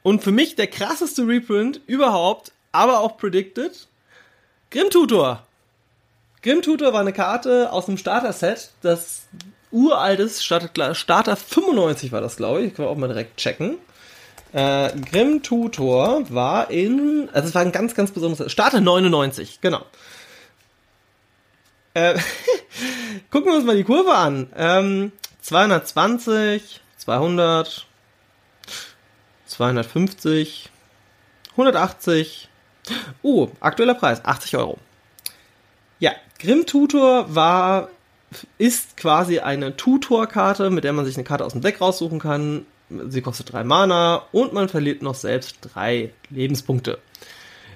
Und 0.05 0.21
für 0.23 0.31
mich 0.31 0.55
der 0.55 0.67
krasseste 0.67 1.27
Reprint 1.27 1.81
überhaupt, 1.87 2.51
aber 2.71 2.99
auch 2.99 3.17
predicted, 3.17 3.87
Grim 4.69 4.91
Tutor. 4.91 5.41
Grim 6.43 6.61
Tutor 6.61 6.93
war 6.93 7.01
eine 7.01 7.11
Karte 7.11 7.71
aus 7.71 7.87
dem 7.87 7.97
Starter-Set, 7.97 8.69
das 8.83 9.23
uraltes 9.71 10.43
Starter, 10.43 10.93
Starter 10.93 11.35
95 11.35 12.11
war 12.11 12.21
das, 12.21 12.37
glaube 12.37 12.61
ich. 12.61 12.67
Ich 12.67 12.73
kann 12.75 12.85
auch 12.85 12.95
mal 12.95 13.07
direkt 13.07 13.37
checken. 13.37 13.79
Äh, 14.53 14.91
Grim 15.09 15.41
Tutor 15.41 16.23
war 16.29 16.69
in, 16.69 17.27
also 17.33 17.47
es 17.47 17.55
war 17.55 17.63
ein 17.63 17.71
ganz, 17.71 17.95
ganz 17.95 18.11
besonderes, 18.11 18.51
Starter 18.51 18.81
99, 18.81 19.59
genau. 19.59 19.83
Äh, 21.95 22.13
gucken 23.31 23.49
wir 23.49 23.55
uns 23.55 23.65
mal 23.65 23.75
die 23.75 23.83
Kurve 23.83 24.13
an. 24.13 24.53
Ähm, 24.55 25.13
220, 25.41 26.79
200, 26.97 27.87
250, 29.45 30.69
180. 31.51 32.49
Oh, 33.21 33.49
aktueller 33.59 33.95
Preis, 33.95 34.23
80 34.23 34.57
Euro. 34.57 34.77
Ja, 35.99 36.11
Grim 36.39 36.65
Tutor 36.65 37.33
war, 37.33 37.89
ist 38.57 38.97
quasi 38.97 39.39
eine 39.39 39.77
Tutor-Karte, 39.77 40.69
mit 40.69 40.83
der 40.83 40.93
man 40.93 41.05
sich 41.05 41.15
eine 41.15 41.23
Karte 41.23 41.45
aus 41.45 41.53
dem 41.53 41.61
Deck 41.61 41.81
raussuchen 41.81 42.19
kann. 42.19 42.65
Sie 43.07 43.21
kostet 43.21 43.51
drei 43.51 43.63
Mana 43.63 44.23
und 44.31 44.53
man 44.53 44.69
verliert 44.69 45.01
noch 45.01 45.15
selbst 45.15 45.57
drei 45.61 46.11
Lebenspunkte. 46.29 46.99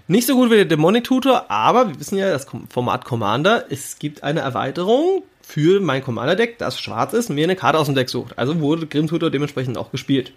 Nicht 0.07 0.27
so 0.27 0.35
gut 0.35 0.49
wie 0.49 0.55
der 0.55 0.65
Demonic 0.65 1.03
Tutor, 1.03 1.49
aber 1.49 1.87
wir 1.87 1.99
wissen 1.99 2.17
ja, 2.17 2.29
das 2.29 2.47
Format 2.69 3.05
Commander, 3.05 3.65
es 3.69 3.99
gibt 3.99 4.23
eine 4.23 4.39
Erweiterung 4.41 5.23
für 5.41 5.79
mein 5.79 6.03
Commander-Deck, 6.03 6.57
das 6.57 6.79
schwarz 6.79 7.13
ist 7.13 7.29
und 7.29 7.35
mir 7.35 7.43
eine 7.43 7.55
Karte 7.55 7.79
aus 7.79 7.87
dem 7.87 7.95
Deck 7.95 8.09
sucht. 8.09 8.37
Also 8.37 8.59
wurde 8.59 8.87
Grim 8.87 9.07
Tutor 9.07 9.29
dementsprechend 9.31 9.77
auch 9.77 9.91
gespielt. 9.91 10.33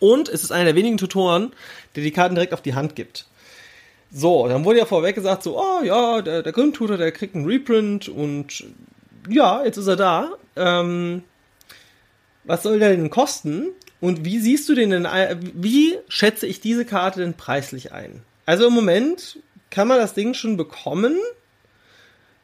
Und 0.00 0.28
es 0.28 0.42
ist 0.42 0.52
einer 0.52 0.66
der 0.66 0.74
wenigen 0.74 0.98
Tutoren, 0.98 1.52
der 1.94 2.02
die 2.02 2.10
Karten 2.10 2.34
direkt 2.34 2.54
auf 2.54 2.62
die 2.62 2.74
Hand 2.74 2.96
gibt. 2.96 3.26
So, 4.10 4.46
dann 4.46 4.64
wurde 4.64 4.80
ja 4.80 4.84
vorweg 4.84 5.14
gesagt, 5.14 5.42
so, 5.42 5.58
oh 5.58 5.82
ja, 5.82 6.20
der, 6.20 6.42
der 6.42 6.52
Grundtutor, 6.52 6.98
der 6.98 7.12
kriegt 7.12 7.34
einen 7.34 7.46
Reprint 7.46 8.08
und 8.08 8.64
ja, 9.28 9.64
jetzt 9.64 9.78
ist 9.78 9.86
er 9.86 9.96
da. 9.96 10.32
Ähm, 10.56 11.22
was 12.44 12.62
soll 12.62 12.78
der 12.78 12.90
denn 12.90 13.10
kosten? 13.10 13.68
Und 14.00 14.24
wie 14.24 14.38
siehst 14.38 14.68
du 14.68 14.74
den 14.74 14.90
denn, 14.90 15.08
wie 15.54 15.96
schätze 16.08 16.46
ich 16.46 16.60
diese 16.60 16.84
Karte 16.84 17.20
denn 17.20 17.34
preislich 17.34 17.92
ein? 17.92 18.22
Also 18.44 18.66
im 18.66 18.72
Moment 18.74 19.38
kann 19.70 19.88
man 19.88 19.98
das 19.98 20.12
Ding 20.14 20.34
schon 20.34 20.56
bekommen 20.56 21.16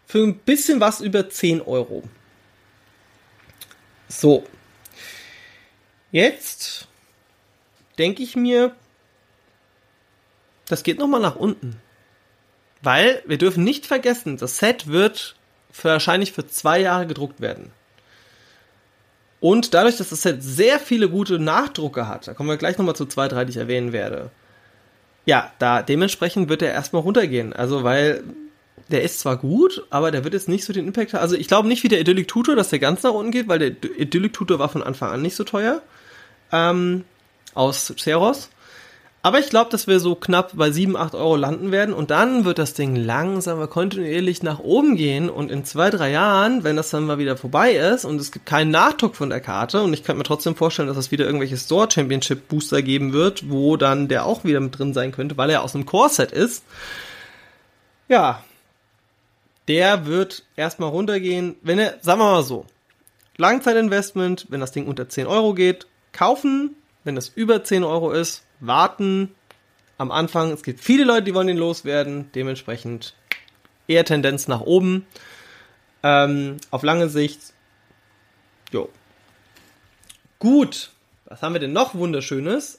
für 0.07 0.23
ein 0.23 0.39
bisschen 0.39 0.81
was 0.81 1.01
über 1.01 1.29
10 1.29 1.61
Euro. 1.61 2.03
So. 4.09 4.45
Jetzt 6.11 6.88
denke 7.99 8.23
ich 8.23 8.37
mir, 8.37 8.75
das 10.69 10.83
geht 10.83 10.99
nochmal 10.99 11.21
nach 11.21 11.37
unten. 11.37 11.77
Weil 12.83 13.23
wir 13.27 13.39
dürfen 13.39 13.65
nicht 13.65 13.87
vergessen, 13.87 14.37
das 14.37 14.59
Set 14.59 14.87
wird 14.87 15.35
für, 15.71 15.89
wahrscheinlich 15.89 16.33
für 16.33 16.47
zwei 16.47 16.81
Jahre 16.81 17.07
gedruckt 17.07 17.41
werden. 17.41 17.73
Und 19.41 19.75
dadurch, 19.75 19.97
dass 19.97 20.11
das 20.11 20.23
Set 20.23 20.43
sehr 20.43 20.79
viele 20.79 21.09
gute 21.09 21.39
Nachdrucke 21.39 22.09
hat, 22.09 22.27
da 22.27 22.35
kommen 22.35 22.49
wir 22.49 22.57
gleich 22.57 22.79
nochmal 22.79 22.97
zu 22.97 23.07
zwei, 23.07 23.29
drei, 23.29 23.45
die 23.45 23.51
ich 23.51 23.57
erwähnen 23.57 23.93
werde. 23.93 24.31
Ja, 25.27 25.53
da 25.59 25.83
dementsprechend 25.83 26.49
wird 26.49 26.63
er 26.63 26.73
erstmal 26.73 27.03
runtergehen. 27.03 27.53
Also, 27.53 27.85
weil 27.85 28.25
der 28.89 29.03
ist 29.03 29.21
zwar 29.21 29.37
gut, 29.37 29.85
aber 29.91 30.11
der 30.11 30.25
wird 30.25 30.35
jetzt 30.35 30.49
nicht 30.49 30.65
so 30.65 30.73
den 30.73 30.87
Impact 30.87 31.13
haben. 31.13 31.21
Also, 31.21 31.37
ich 31.37 31.49
glaube 31.49 31.69
nicht 31.69 31.85
wie 31.85 31.89
der 31.89 32.01
Idyllic 32.01 32.29
Tutor, 32.29 32.57
dass 32.57 32.71
der 32.71 32.79
ganz 32.79 33.03
nach 33.03 33.13
unten 33.13 33.31
geht, 33.31 33.47
weil 33.47 33.59
der 33.59 33.69
Idyllic 33.99 34.33
Tutor 34.33 34.59
war 34.59 34.69
von 34.69 34.83
Anfang 34.83 35.11
an 35.11 35.23
nicht 35.23 35.37
so 35.37 35.45
teuer. 35.45 35.83
Ähm, 36.51 37.05
aus 37.55 37.93
Ceros. 37.99 38.51
Aber 39.21 39.41
ich 39.41 39.51
glaube, 39.51 39.71
dass 39.71 39.89
wir 39.89 39.99
so 39.99 40.15
knapp 40.15 40.53
bei 40.55 40.71
7, 40.71 40.97
8 40.97 41.15
Euro 41.17 41.35
landen 41.35 41.73
werden 41.73 41.93
und 41.93 42.11
dann 42.11 42.45
wird 42.45 42.59
das 42.59 42.75
Ding 42.75 42.95
langsam 42.95 43.69
kontinuierlich 43.69 44.45
nach 44.45 44.61
oben 44.61 44.97
gehen 44.97 45.29
und 45.29 45.51
in 45.51 45.65
zwei, 45.65 45.91
drei 45.91 46.13
Jahren, 46.13 46.63
wenn 46.63 46.77
das 46.77 46.91
dann 46.91 47.05
mal 47.05 47.19
wieder 47.19 47.37
vorbei 47.37 47.73
ist 47.73 48.05
und 48.05 48.21
es 48.21 48.31
gibt 48.31 48.47
keinen 48.47 48.71
Nachdruck 48.71 49.17
von 49.17 49.29
der 49.29 49.41
Karte 49.41 49.83
und 49.83 49.93
ich 49.93 50.05
kann 50.05 50.17
mir 50.17 50.23
trotzdem 50.23 50.55
vorstellen, 50.55 50.87
dass 50.87 50.97
es 50.97 51.11
wieder 51.11 51.27
irgendwelche 51.27 51.57
Store 51.57 51.91
Championship 51.91 52.49
Booster 52.49 52.81
geben 52.81 53.13
wird, 53.13 53.51
wo 53.51 53.77
dann 53.77 54.07
der 54.07 54.25
auch 54.25 54.45
wieder 54.45 54.61
mit 54.61 54.79
drin 54.79 54.95
sein 54.95 55.11
könnte, 55.11 55.37
weil 55.37 55.51
er 55.51 55.63
aus 55.63 55.75
einem 55.75 55.85
Core-Set 55.85 56.31
ist. 56.31 56.65
Ja, 58.09 58.43
der 59.67 60.07
wird 60.07 60.45
erstmal 60.57 60.91
runtergehen, 60.91 61.57
wenn 61.63 61.81
er, 61.81 61.99
sagen 62.01 62.21
wir 62.21 62.33
mal 62.33 62.43
so, 62.43 62.67
Langzeitinvestment, 63.37 64.47
wenn 64.49 64.61
das 64.61 64.73
Ding 64.73 64.87
unter 64.87 65.09
10 65.09 65.27
Euro 65.27 65.55
geht, 65.55 65.87
kaufen, 66.13 66.75
wenn 67.09 67.15
das 67.15 67.31
über 67.31 67.65
10 67.65 67.85
Euro 67.85 68.13
ist, 68.13 68.45
warten 68.61 69.35
am 69.97 70.11
Anfang. 70.11 70.53
Es 70.53 70.63
gibt 70.63 70.81
viele 70.81 71.05
Leute, 71.05 71.23
die 71.23 71.35
wollen 71.35 71.47
den 71.47 71.57
loswerden. 71.57 72.31
Dementsprechend 72.35 73.15
eher 73.87 74.05
Tendenz 74.05 74.47
nach 74.47 74.61
oben. 74.61 75.07
Ähm, 76.03 76.59
auf 76.71 76.83
lange 76.83 77.09
Sicht. 77.09 77.41
Jo. 78.73 78.91
Gut. 80.39 80.91
Was 81.25 81.41
haben 81.41 81.55
wir 81.55 81.61
denn 81.61 81.73
noch 81.73 81.95
Wunderschönes? 81.95 82.79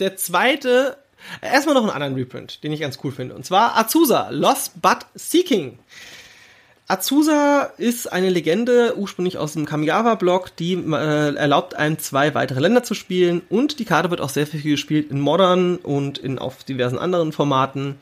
Der 0.00 0.16
zweite, 0.16 0.98
erstmal 1.40 1.76
noch 1.76 1.82
einen 1.82 1.90
anderen 1.90 2.14
Reprint, 2.14 2.64
den 2.64 2.72
ich 2.72 2.80
ganz 2.80 2.98
cool 3.04 3.12
finde. 3.12 3.36
Und 3.36 3.46
zwar 3.46 3.78
Azusa, 3.78 4.30
Lost 4.30 4.82
But 4.82 5.06
Seeking. 5.14 5.78
Azusa 6.92 7.72
ist 7.78 8.12
eine 8.12 8.28
Legende, 8.28 8.98
ursprünglich 8.98 9.38
aus 9.38 9.54
dem 9.54 9.64
Kamigawa-Block, 9.64 10.54
die 10.56 10.74
äh, 10.74 11.34
erlaubt 11.34 11.74
einem 11.74 11.98
zwei 11.98 12.34
weitere 12.34 12.60
Länder 12.60 12.82
zu 12.82 12.92
spielen 12.92 13.40
und 13.48 13.78
die 13.78 13.86
Karte 13.86 14.10
wird 14.10 14.20
auch 14.20 14.28
sehr 14.28 14.46
viel 14.46 14.60
gespielt 14.62 15.10
in 15.10 15.18
Modern 15.18 15.76
und 15.76 16.18
in 16.18 16.38
auf 16.38 16.64
diversen 16.64 16.98
anderen 16.98 17.32
Formaten. 17.32 17.94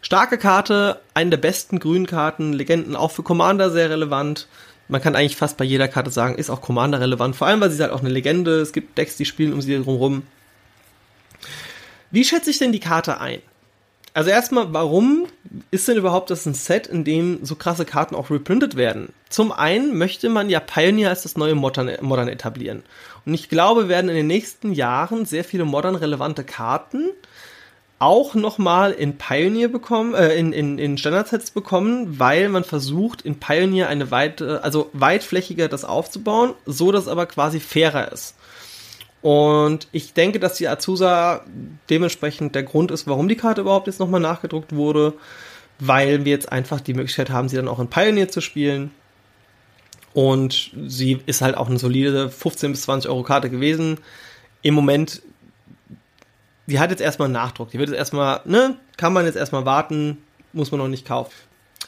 Starke 0.00 0.38
Karte, 0.38 1.00
eine 1.12 1.30
der 1.30 1.38
besten 1.38 1.80
grünen 1.80 2.06
Karten, 2.06 2.52
Legenden 2.52 2.94
auch 2.94 3.10
für 3.10 3.24
Commander 3.24 3.72
sehr 3.72 3.90
relevant. 3.90 4.46
Man 4.86 5.02
kann 5.02 5.16
eigentlich 5.16 5.36
fast 5.36 5.56
bei 5.56 5.64
jeder 5.64 5.88
Karte 5.88 6.12
sagen, 6.12 6.36
ist 6.36 6.48
auch 6.48 6.60
Commander 6.60 7.00
relevant, 7.00 7.34
vor 7.34 7.48
allem 7.48 7.60
weil 7.60 7.72
sie 7.72 7.82
halt 7.82 7.90
auch 7.90 8.00
eine 8.00 8.10
Legende, 8.10 8.60
es 8.60 8.72
gibt 8.72 8.96
Decks, 8.96 9.16
die 9.16 9.24
spielen 9.24 9.54
um 9.54 9.60
sie 9.60 9.74
drumherum. 9.74 10.22
Wie 12.12 12.22
schätze 12.22 12.50
ich 12.50 12.58
denn 12.58 12.70
die 12.70 12.78
Karte 12.78 13.20
ein? 13.20 13.40
Also 14.16 14.30
erstmal, 14.30 14.72
warum 14.72 15.26
ist 15.70 15.88
denn 15.88 15.98
überhaupt 15.98 16.30
das 16.30 16.46
ein 16.46 16.54
Set, 16.54 16.86
in 16.86 17.04
dem 17.04 17.44
so 17.44 17.54
krasse 17.54 17.84
Karten 17.84 18.14
auch 18.14 18.30
reprintet 18.30 18.74
werden? 18.74 19.12
Zum 19.28 19.52
einen 19.52 19.98
möchte 19.98 20.30
man 20.30 20.48
ja 20.48 20.58
Pioneer 20.58 21.10
als 21.10 21.24
das 21.24 21.36
neue 21.36 21.54
Modern, 21.54 21.90
Modern 22.00 22.28
etablieren. 22.28 22.82
Und 23.26 23.34
ich 23.34 23.50
glaube, 23.50 23.82
wir 23.82 23.88
werden 23.90 24.08
in 24.08 24.16
den 24.16 24.26
nächsten 24.26 24.72
Jahren 24.72 25.26
sehr 25.26 25.44
viele 25.44 25.66
modern 25.66 25.96
relevante 25.96 26.44
Karten 26.44 27.10
auch 27.98 28.34
nochmal 28.34 28.92
in 28.92 29.18
Pioneer 29.18 29.68
bekommen, 29.68 30.14
äh, 30.14 30.34
in, 30.34 30.54
in, 30.54 30.78
in 30.78 30.96
Standardsets 30.96 31.50
bekommen, 31.50 32.18
weil 32.18 32.48
man 32.48 32.64
versucht, 32.64 33.20
in 33.20 33.38
Pioneer 33.38 33.90
eine 33.90 34.10
weite, 34.10 34.64
also 34.64 34.88
weitflächiger 34.94 35.68
das 35.68 35.84
aufzubauen, 35.84 36.54
so 36.64 36.90
dass 36.90 37.06
aber 37.06 37.26
quasi 37.26 37.60
fairer 37.60 38.10
ist. 38.12 38.34
Und 39.22 39.88
ich 39.92 40.12
denke, 40.12 40.38
dass 40.38 40.54
die 40.54 40.68
Azusa 40.68 41.42
dementsprechend 41.90 42.54
der 42.54 42.62
Grund 42.62 42.90
ist, 42.90 43.06
warum 43.06 43.28
die 43.28 43.36
Karte 43.36 43.62
überhaupt 43.62 43.86
jetzt 43.86 43.98
nochmal 43.98 44.20
nachgedruckt 44.20 44.74
wurde, 44.74 45.14
weil 45.78 46.24
wir 46.24 46.32
jetzt 46.32 46.52
einfach 46.52 46.80
die 46.80 46.94
Möglichkeit 46.94 47.30
haben, 47.30 47.48
sie 47.48 47.56
dann 47.56 47.68
auch 47.68 47.80
in 47.80 47.88
Pioneer 47.88 48.28
zu 48.28 48.40
spielen. 48.40 48.90
Und 50.14 50.70
sie 50.86 51.20
ist 51.26 51.42
halt 51.42 51.56
auch 51.56 51.68
eine 51.68 51.78
solide 51.78 52.30
15 52.30 52.72
bis 52.72 52.82
20 52.82 53.10
Euro 53.10 53.22
Karte 53.22 53.50
gewesen. 53.50 53.98
Im 54.62 54.74
Moment, 54.74 55.22
die 56.66 56.78
hat 56.78 56.90
jetzt 56.90 57.02
erstmal 57.02 57.26
einen 57.26 57.34
Nachdruck. 57.34 57.70
Die 57.70 57.78
wird 57.78 57.90
jetzt 57.90 57.98
erstmal, 57.98 58.40
ne, 58.44 58.76
kann 58.96 59.12
man 59.12 59.26
jetzt 59.26 59.36
erstmal 59.36 59.66
warten, 59.66 60.18
muss 60.52 60.70
man 60.70 60.78
noch 60.78 60.88
nicht 60.88 61.06
kaufen. 61.06 61.34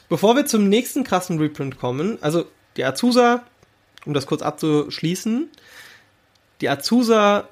Bevor 0.09 0.37
wir 0.37 0.47
zum 0.47 0.69
nächsten 0.69 1.05
krassen 1.05 1.39
Reprint 1.39 1.79
kommen, 1.79 2.19
also 2.21 2.45
die 2.77 2.85
Azusa, 2.85 3.45
um 4.05 4.15
das 4.15 4.27
kurz 4.27 4.43
abzuschließen, 4.43 5.49
die 6.61 6.69
Azusa, 6.69 7.49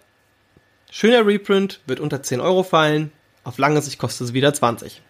schöner 0.91 1.27
Reprint, 1.27 1.81
wird 1.87 2.01
unter 2.01 2.23
10 2.23 2.41
Euro 2.41 2.63
fallen. 2.63 3.13
Auf 3.45 3.59
lange 3.59 3.81
Sicht 3.81 3.99
kostet 3.99 4.29
es 4.29 4.33
wieder 4.33 4.53
20. 4.53 5.03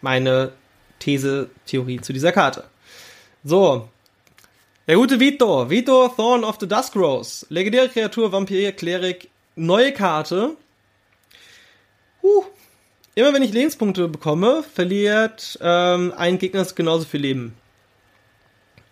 Meine 0.00 0.52
These, 0.98 1.50
Theorie 1.66 2.00
zu 2.00 2.12
dieser 2.12 2.32
Karte. 2.32 2.64
So. 3.44 3.88
Der 4.86 4.96
gute 4.96 5.20
Vito. 5.20 5.68
Vito 5.68 6.08
Thorn 6.08 6.44
of 6.44 6.56
the 6.60 6.66
Dusk 6.68 6.96
Rose. 6.96 7.46
Legendäre 7.50 7.88
Kreatur, 7.88 8.32
Vampir, 8.32 8.72
Klerik. 8.72 9.30
Neue 9.56 9.92
Karte. 9.92 10.56
Huh. 12.22 12.44
Immer 13.14 13.34
wenn 13.34 13.42
ich 13.42 13.52
Lebenspunkte 13.52 14.08
bekomme, 14.08 14.62
verliert 14.62 15.58
ähm, 15.60 16.14
ein 16.16 16.38
Gegner 16.38 16.64
genauso 16.64 17.04
viel 17.04 17.20
Leben. 17.20 17.56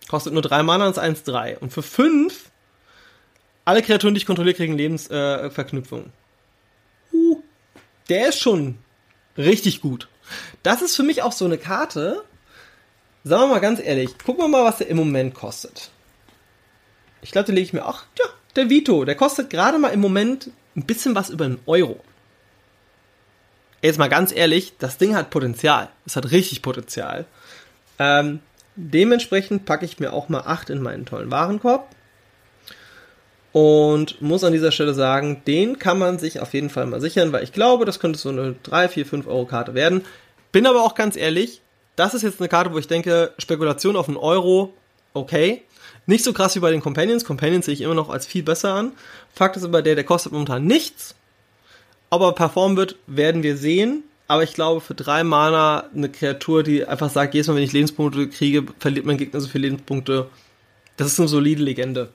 Kostet 0.07 0.33
nur 0.33 0.41
3 0.41 0.63
Mana 0.63 0.87
und 0.87 0.91
ist 0.91 0.99
1-3. 0.99 1.57
Und 1.59 1.71
für 1.71 1.83
5 1.83 2.48
alle 3.69 3.83
Kreaturen, 3.83 4.15
die 4.15 4.19
ich 4.19 4.25
kontrolliere, 4.25 4.55
kriegen 4.55 4.75
Lebensverknüpfungen. 4.75 6.11
Äh, 7.13 7.15
uh, 7.15 7.43
der 8.09 8.29
ist 8.29 8.39
schon 8.39 8.79
richtig 9.37 9.81
gut. 9.81 10.09
Das 10.63 10.81
ist 10.81 10.95
für 10.95 11.03
mich 11.03 11.21
auch 11.21 11.31
so 11.31 11.45
eine 11.45 11.57
Karte. 11.57 12.23
Sagen 13.23 13.43
wir 13.43 13.47
mal 13.47 13.59
ganz 13.59 13.79
ehrlich, 13.79 14.17
gucken 14.17 14.43
wir 14.43 14.47
mal, 14.47 14.63
was 14.63 14.77
der 14.77 14.87
im 14.87 14.97
Moment 14.97 15.35
kostet. 15.35 15.91
Ich 17.21 17.31
glaube, 17.31 17.45
den 17.45 17.55
lege 17.55 17.65
ich 17.65 17.73
mir 17.73 17.85
auch. 17.85 18.03
Ja, 18.17 18.25
der 18.55 18.69
Vito, 18.69 19.05
der 19.05 19.15
kostet 19.15 19.49
gerade 19.49 19.77
mal 19.77 19.89
im 19.89 19.99
Moment 19.99 20.49
ein 20.75 20.85
bisschen 20.85 21.13
was 21.13 21.29
über 21.29 21.45
einen 21.45 21.59
Euro. 21.65 21.99
Jetzt 23.81 23.99
mal 23.99 24.09
ganz 24.09 24.31
ehrlich, 24.31 24.73
das 24.79 24.97
Ding 24.97 25.15
hat 25.15 25.29
Potenzial. 25.29 25.89
Es 26.05 26.15
hat 26.15 26.31
richtig 26.31 26.61
Potenzial. 26.61 27.25
Ähm, 27.99 28.39
dementsprechend 28.75 29.65
packe 29.65 29.85
ich 29.85 29.99
mir 29.99 30.11
auch 30.11 30.27
mal 30.27 30.41
8 30.41 30.71
in 30.71 30.81
meinen 30.81 31.05
tollen 31.05 31.29
Warenkorb. 31.31 31.87
Und 33.51 34.21
muss 34.21 34.43
an 34.43 34.53
dieser 34.53 34.71
Stelle 34.71 34.93
sagen, 34.93 35.41
den 35.47 35.79
kann 35.79 35.97
man 35.97 36.19
sich 36.19 36.39
auf 36.39 36.53
jeden 36.53 36.69
Fall 36.69 36.85
mal 36.85 37.01
sichern, 37.01 37.31
weil 37.31 37.43
ich 37.43 37.51
glaube, 37.51 37.85
das 37.85 37.99
könnte 37.99 38.19
so 38.19 38.29
eine 38.29 38.55
3, 38.61 38.89
4, 38.89 39.05
5 39.05 39.27
Euro 39.27 39.45
Karte 39.45 39.73
werden. 39.73 40.05
Bin 40.51 40.67
aber 40.67 40.83
auch 40.83 40.93
ganz 40.93 41.15
ehrlich, 41.15 41.61
das 41.95 42.13
ist 42.13 42.21
jetzt 42.21 42.39
eine 42.39 42.49
Karte, 42.49 42.73
wo 42.73 42.77
ich 42.77 42.87
denke, 42.87 43.33
Spekulation 43.39 43.95
auf 43.95 44.07
einen 44.07 44.17
Euro, 44.17 44.73
okay. 45.13 45.63
Nicht 46.05 46.23
so 46.23 46.33
krass 46.33 46.55
wie 46.55 46.59
bei 46.59 46.71
den 46.71 46.81
Companions. 46.81 47.25
Companions 47.25 47.65
sehe 47.65 47.73
ich 47.73 47.81
immer 47.81 47.93
noch 47.93 48.09
als 48.09 48.25
viel 48.25 48.43
besser 48.43 48.73
an. 48.73 48.93
Fakt 49.33 49.57
ist 49.57 49.63
aber 49.63 49.81
der, 49.81 49.95
der 49.95 50.03
kostet 50.03 50.31
momentan 50.31 50.65
nichts. 50.65 51.15
Ob 52.09 52.21
er 52.21 52.31
performen 52.31 52.77
wird, 52.77 52.95
werden 53.05 53.43
wir 53.43 53.57
sehen. 53.57 54.03
Aber 54.27 54.43
ich 54.43 54.53
glaube, 54.53 54.81
für 54.81 54.95
drei 54.95 55.23
Mana 55.23 55.85
eine 55.93 56.09
Kreatur, 56.09 56.63
die 56.63 56.85
einfach 56.85 57.09
sagt, 57.09 57.33
jedes 57.33 57.47
Mal, 57.47 57.55
wenn 57.55 57.63
ich 57.63 57.73
Lebenspunkte 57.73 58.29
kriege, 58.29 58.63
verliert 58.79 59.05
mein 59.05 59.17
Gegner 59.17 59.41
so 59.41 59.47
viele 59.47 59.67
Lebenspunkte. 59.67 60.27
Das 60.97 61.07
ist 61.07 61.19
eine 61.19 61.27
solide 61.27 61.63
Legende. 61.63 62.09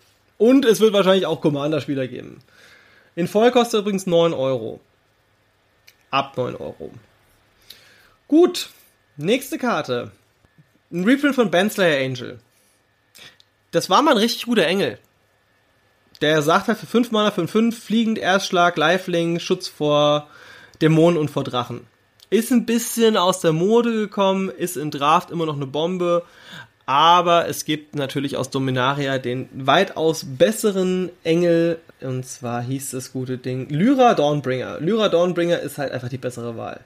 Und 0.45 0.67
es 0.67 0.79
wird 0.81 0.93
wahrscheinlich 0.93 1.25
auch 1.25 1.41
Commander-Spieler 1.41 2.07
geben. 2.07 2.41
In 3.17 3.29
Voll 3.29 3.51
kostet 3.51 3.81
übrigens 3.81 4.07
9 4.07 4.35
Euro. 4.35 4.79
Ab 6.11 6.37
9 6.37 6.55
Euro. 6.57 6.91
Gut, 8.29 8.69
nächste 9.17 9.57
Karte. 9.57 10.13
Ein 10.93 11.05
Reprint 11.05 11.35
von 11.35 11.51
Banslayer 11.51 12.05
Angel. 12.05 12.41
Das 13.71 13.89
war 13.89 14.03
mal 14.03 14.11
ein 14.11 14.19
richtig 14.19 14.45
guter 14.45 14.67
Engel. 14.67 14.99
Der 16.21 16.43
sagt 16.43 16.69
halt 16.69 16.77
für 16.77 16.85
5 16.85 17.11
Mana, 17.11 17.31
für 17.31 17.49
5 17.49 17.83
fliegend, 17.83 18.19
Erstschlag, 18.19 18.77
Lifelink, 18.77 19.41
Schutz 19.41 19.67
vor 19.67 20.29
Dämonen 20.83 21.19
und 21.19 21.31
vor 21.31 21.45
Drachen. 21.45 21.87
Ist 22.29 22.53
ein 22.53 22.67
bisschen 22.67 23.17
aus 23.17 23.41
der 23.41 23.55
Mode 23.55 23.93
gekommen, 23.93 24.51
ist 24.51 24.77
in 24.77 24.91
Draft 24.91 25.31
immer 25.31 25.47
noch 25.47 25.57
eine 25.57 25.67
Bombe, 25.67 26.23
aber 26.87 27.49
es 27.49 27.64
gibt 27.64 27.95
natürlich 27.95 28.37
aus 28.37 28.50
Dominaria 28.50 29.19
den 29.19 29.49
weitaus 29.53 30.25
besseren 30.26 31.11
Engel. 31.25 31.79
Und 32.00 32.26
zwar 32.26 32.62
hieß 32.62 32.91
das 32.91 33.12
gute 33.12 33.38
Ding 33.38 33.69
Lyra 33.71 34.14
Dawnbringer. 34.14 34.81
Lyra 34.81 35.09
Dawnbringer 35.09 35.61
ist 35.61 35.79
halt 35.79 35.93
einfach 35.93 36.09
die 36.09 36.19
bessere 36.19 36.57
Wahl. 36.57 36.81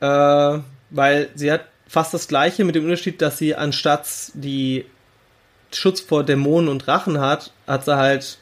äh, 0.00 0.60
weil 0.90 1.30
sie 1.34 1.52
hat 1.52 1.66
fast 1.88 2.12
das 2.14 2.28
gleiche 2.28 2.64
mit 2.64 2.74
dem 2.74 2.84
Unterschied, 2.84 3.22
dass 3.22 3.38
sie 3.38 3.54
anstatt 3.54 4.06
die 4.34 4.84
Schutz 5.72 6.00
vor 6.00 6.24
Dämonen 6.24 6.68
und 6.68 6.86
Drachen 6.86 7.20
hat, 7.20 7.52
hat 7.66 7.84
sie 7.84 7.96
halt 7.96 8.38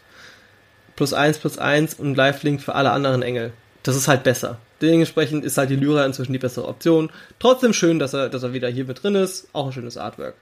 plus 0.97 1.13
eins 1.13 1.39
plus 1.39 1.59
eins 1.59 1.95
und 1.95 2.15
Lifelink 2.17 2.63
für 2.63 2.75
alle 2.75 2.91
anderen 2.93 3.23
Engel. 3.23 3.53
Das 3.83 3.97
ist 3.97 4.09
halt 4.09 4.25
besser. 4.25 4.59
Dementsprechend 4.81 5.45
ist 5.45 5.59
halt 5.59 5.71
die 5.71 5.77
Lyra 5.77 6.05
inzwischen 6.07 6.33
die 6.33 6.39
bessere 6.39 6.67
Option. 6.67 7.11
Trotzdem 7.39 7.73
schön, 7.73 7.99
dass 7.99 8.15
er, 8.15 8.29
dass 8.29 8.43
er 8.43 8.53
wieder 8.53 8.69
hier 8.69 8.85
mit 8.85 9.03
drin 9.03 9.15
ist. 9.15 9.49
Auch 9.53 9.67
ein 9.67 9.73
schönes 9.73 9.97
Artwork. 9.97 10.35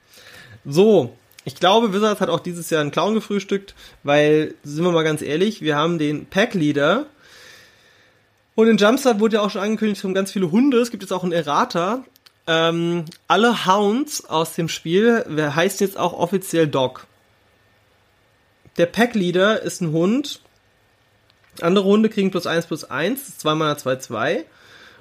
So, 0.64 1.16
ich 1.44 1.54
glaube, 1.54 1.92
Wizards 1.92 2.20
hat 2.20 2.28
auch 2.28 2.40
dieses 2.40 2.70
Jahr 2.70 2.82
einen 2.82 2.90
Clown 2.90 3.14
gefrühstückt, 3.14 3.74
weil, 4.02 4.54
sind 4.64 4.84
wir 4.84 4.92
mal 4.92 5.04
ganz 5.04 5.22
ehrlich, 5.22 5.62
wir 5.62 5.76
haben 5.76 5.98
den 5.98 6.26
Pack-Leader. 6.26 7.06
Und 8.54 8.68
in 8.68 8.76
Jumpstart 8.76 9.20
wurde 9.20 9.36
ja 9.36 9.42
auch 9.42 9.50
schon 9.50 9.62
angekündigt, 9.62 9.98
es 9.98 10.02
kommen 10.02 10.14
ganz 10.14 10.32
viele 10.32 10.50
Hunde. 10.50 10.78
Es 10.78 10.90
gibt 10.90 11.02
jetzt 11.02 11.12
auch 11.12 11.22
einen 11.22 11.32
Errata. 11.32 12.04
Ähm, 12.46 13.04
alle 13.28 13.66
Hounds 13.66 14.24
aus 14.24 14.54
dem 14.54 14.68
Spiel 14.68 15.24
heißt 15.28 15.80
jetzt 15.80 15.98
auch 15.98 16.12
offiziell 16.12 16.66
Dog. 16.66 17.06
Der 18.78 18.86
Pack-Leader 18.86 19.62
ist 19.62 19.80
ein 19.80 19.92
Hund. 19.92 20.40
Andere 21.60 21.84
Hunde 21.84 22.08
kriegen 22.08 22.30
plus 22.30 22.46
1 22.46 22.66
plus 22.66 22.84
1, 22.84 23.38
2 23.38 23.54
Mana 23.54 23.76
2, 23.76 23.96
2. 23.96 24.44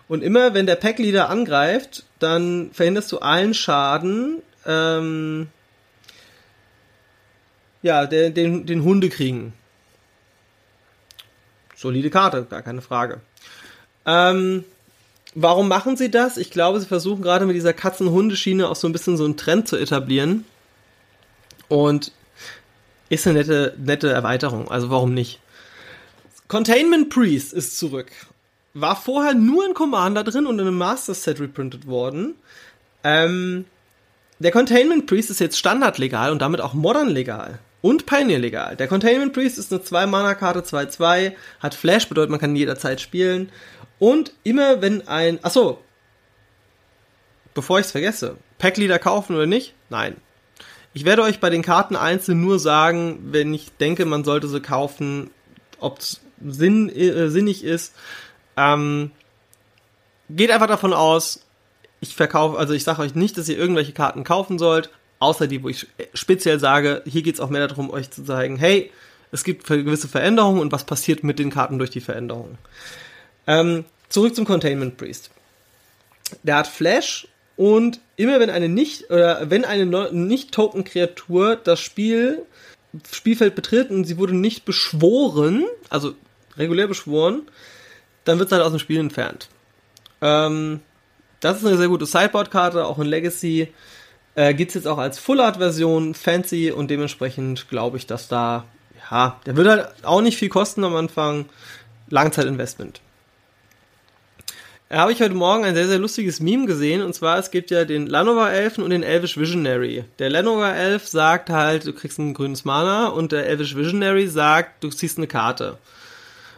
Und 0.08 0.24
immer 0.24 0.54
wenn 0.54 0.66
der 0.66 0.76
Pack-Leader 0.76 1.30
angreift, 1.30 2.04
dann 2.20 2.72
verhinderst 2.72 3.12
du 3.12 3.20
allen 3.20 3.54
Schaden, 3.54 4.42
ähm, 4.66 5.48
ja, 7.82 8.06
den, 8.06 8.34
den, 8.34 8.66
den 8.66 8.84
Hunde 8.84 9.10
kriegen. 9.10 9.54
Solide 11.76 12.10
Karte, 12.10 12.46
gar 12.50 12.62
keine 12.62 12.82
Frage. 12.82 13.20
Ähm, 14.06 14.64
warum 15.36 15.68
machen 15.68 15.96
sie 15.96 16.10
das? 16.10 16.38
Ich 16.38 16.50
glaube, 16.50 16.80
sie 16.80 16.88
versuchen 16.88 17.22
gerade 17.22 17.46
mit 17.46 17.56
dieser 17.56 17.74
Katzen-Hundeschiene 17.74 18.68
auch 18.68 18.76
so 18.76 18.88
ein 18.88 18.94
bisschen 18.94 19.18
so 19.18 19.26
einen 19.26 19.38
Trend 19.38 19.68
zu 19.68 19.78
etablieren. 19.78 20.46
Und 21.68 22.12
ist 23.10 23.28
eine 23.28 23.40
nette, 23.40 23.74
nette 23.78 24.10
Erweiterung, 24.10 24.70
also 24.70 24.90
warum 24.90 25.14
nicht? 25.14 25.40
Containment 26.48 27.10
Priest 27.10 27.54
ist 27.54 27.78
zurück. 27.78 28.12
War 28.74 28.96
vorher 28.96 29.34
nur 29.34 29.66
in 29.66 29.74
Commander 29.74 30.24
drin 30.24 30.46
und 30.46 30.60
in 30.60 30.68
einem 30.68 30.78
Master 30.78 31.14
Set 31.14 31.40
reprintet 31.40 31.88
worden. 31.88 32.36
Ähm, 33.04 33.66
der 34.40 34.52
Containment 34.52 35.08
Priest 35.08 35.30
ist 35.30 35.40
jetzt 35.40 35.58
standardlegal 35.58 36.32
und 36.32 36.42
damit 36.42 36.62
auch 36.62 36.74
modern 36.74 37.10
legal. 37.10 37.60
Und 37.82 38.06
Pioneer 38.06 38.40
legal. 38.40 38.76
Der 38.76 38.88
Containment 38.88 39.34
Priest 39.34 39.58
ist 39.58 39.74
eine 39.74 39.82
2-Mana-Karte 39.82 40.62
2-2, 40.62 41.34
hat 41.60 41.76
Flash, 41.76 42.08
bedeutet 42.08 42.32
man 42.32 42.40
kann 42.40 42.56
jederzeit 42.56 43.02
spielen. 43.02 43.52
Und 44.00 44.34
immer 44.44 44.82
wenn 44.82 45.08
ein. 45.08 45.44
Achso. 45.44 45.82
Bevor 47.54 47.80
ich 47.80 47.88
es 47.88 47.92
vergesse. 47.92 48.38
Packleader 48.58 49.00
kaufen 49.00 49.36
oder 49.36 49.48
nicht? 49.48 49.74
Nein. 49.90 50.18
Ich 50.94 51.06
werde 51.06 51.24
euch 51.24 51.40
bei 51.40 51.50
den 51.50 51.62
Karten 51.62 51.96
einzeln 51.96 52.42
nur 52.42 52.60
sagen, 52.60 53.20
wenn 53.32 53.54
ich 53.54 53.72
denke, 53.78 54.06
man 54.06 54.24
sollte 54.24 54.48
sie 54.48 54.62
kaufen, 54.62 55.30
ob 55.80 56.00
Sinn, 56.46 56.90
äh, 56.90 57.30
sinnig 57.30 57.64
ist. 57.64 57.94
Ähm, 58.56 59.12
geht 60.30 60.52
einfach 60.52 60.68
davon 60.68 60.94
aus, 60.94 61.46
ich 62.00 62.16
verkaufe, 62.16 62.58
also 62.58 62.74
ich 62.74 62.84
sage 62.84 63.02
euch 63.02 63.16
nicht, 63.16 63.38
dass 63.38 63.50
ihr 63.50 63.58
irgendwelche 63.58 63.94
Karten 63.94 64.24
kaufen 64.24 64.60
sollt, 64.60 64.90
außer 65.20 65.48
die, 65.48 65.64
wo 65.64 65.70
ich 65.70 65.88
speziell 66.14 66.60
sage, 66.60 67.02
hier 67.06 67.24
geht 67.24 67.36
es 67.36 67.40
auch 67.40 67.50
mehr 67.50 67.68
darum, 67.68 67.90
euch 67.90 68.12
zu 68.12 68.24
zeigen, 68.24 68.58
hey, 68.58 68.92
es 69.32 69.44
gibt 69.44 69.68
gewisse 69.68 70.08
Veränderungen 70.08 70.62
und 70.62 70.72
was 70.72 70.86
passiert 70.86 71.24
mit 71.24 71.40
den 71.40 71.50
Karten 71.50 71.80
durch 71.80 71.90
die 71.90 72.02
Veränderungen. 72.02 72.58
Ähm, 73.46 73.86
zurück 74.10 74.36
zum 74.36 74.46
Containment 74.46 74.98
Priest. 74.98 75.32
Der 76.44 76.58
hat 76.58 76.68
Flash 76.68 77.28
und 77.56 78.00
immer 78.16 78.40
wenn 78.40 78.50
eine 78.50 78.70
nicht 78.70 79.10
oder 79.10 79.50
wenn 79.50 79.66
eine 79.66 79.86
nicht 80.12 80.52
Token 80.52 80.84
Kreatur 80.84 81.56
das 81.56 81.80
Spiel 81.80 82.44
Spielfeld 83.12 83.56
betritt 83.56 83.90
und 83.90 84.06
sie 84.06 84.18
wurde 84.18 84.36
nicht 84.36 84.66
beschworen, 84.66 85.66
also 85.90 86.16
regulär 86.58 86.88
beschworen, 86.88 87.44
dann 88.26 88.40
wird 88.40 88.48
es 88.48 88.52
halt 88.52 88.64
aus 88.64 88.72
dem 88.72 88.80
Spiel 88.80 89.00
entfernt. 89.00 89.50
Ähm, 90.22 90.82
das 91.40 91.58
ist 91.58 91.66
eine 91.66 91.78
sehr 91.78 91.88
gute 91.88 92.06
Sideboard-Karte, 92.06 92.86
auch 92.86 93.00
in 93.00 93.08
Legacy. 93.08 93.72
Äh, 94.36 94.54
Gibt 94.54 94.70
es 94.70 94.76
jetzt 94.76 94.88
auch 94.88 94.98
als 94.98 95.20
Full-Art-Version, 95.20 96.14
fancy 96.14 96.72
und 96.72 96.90
dementsprechend 96.90 97.70
glaube 97.70 97.98
ich, 97.98 98.08
dass 98.08 98.28
da, 98.28 98.66
ja, 99.12 99.40
der 99.46 99.56
wird 99.56 99.68
halt 99.68 99.90
auch 100.04 100.22
nicht 100.22 100.38
viel 100.38 100.50
kosten 100.50 100.84
am 100.84 100.96
Anfang. 100.96 101.46
Langzeitinvestment. 102.10 103.02
Da 104.90 105.00
habe 105.00 105.12
ich 105.12 105.22
heute 105.22 105.34
Morgen 105.34 105.66
ein 105.66 105.76
sehr, 105.76 105.88
sehr 105.88 106.00
lustiges 106.00 106.40
Meme 106.40 106.66
gesehen. 106.66 107.02
Und 107.02 107.14
zwar, 107.14 107.38
es 107.38 107.52
gibt 107.52 107.72
ja 107.72 107.84
den 107.84 108.08
Lanova-Elfen 108.08 108.82
und 108.82 108.92
den 108.92 109.04
Elvish 109.04 109.38
Visionary. 109.38 110.06
Der 110.20 110.30
Lanova-Elf 110.30 111.06
sagt 111.06 111.50
halt, 111.50 111.86
du 111.86 111.92
kriegst 111.92 112.20
ein 112.20 112.34
grünes 112.34 112.64
Mana 112.64 113.08
und 113.08 113.34
der 113.34 113.48
Elvish 113.48 113.76
Visionary 113.76 114.28
sagt, 114.28 114.82
du 114.86 114.90
ziehst 114.90 115.18
eine 115.18 115.28
Karte. 115.28 115.78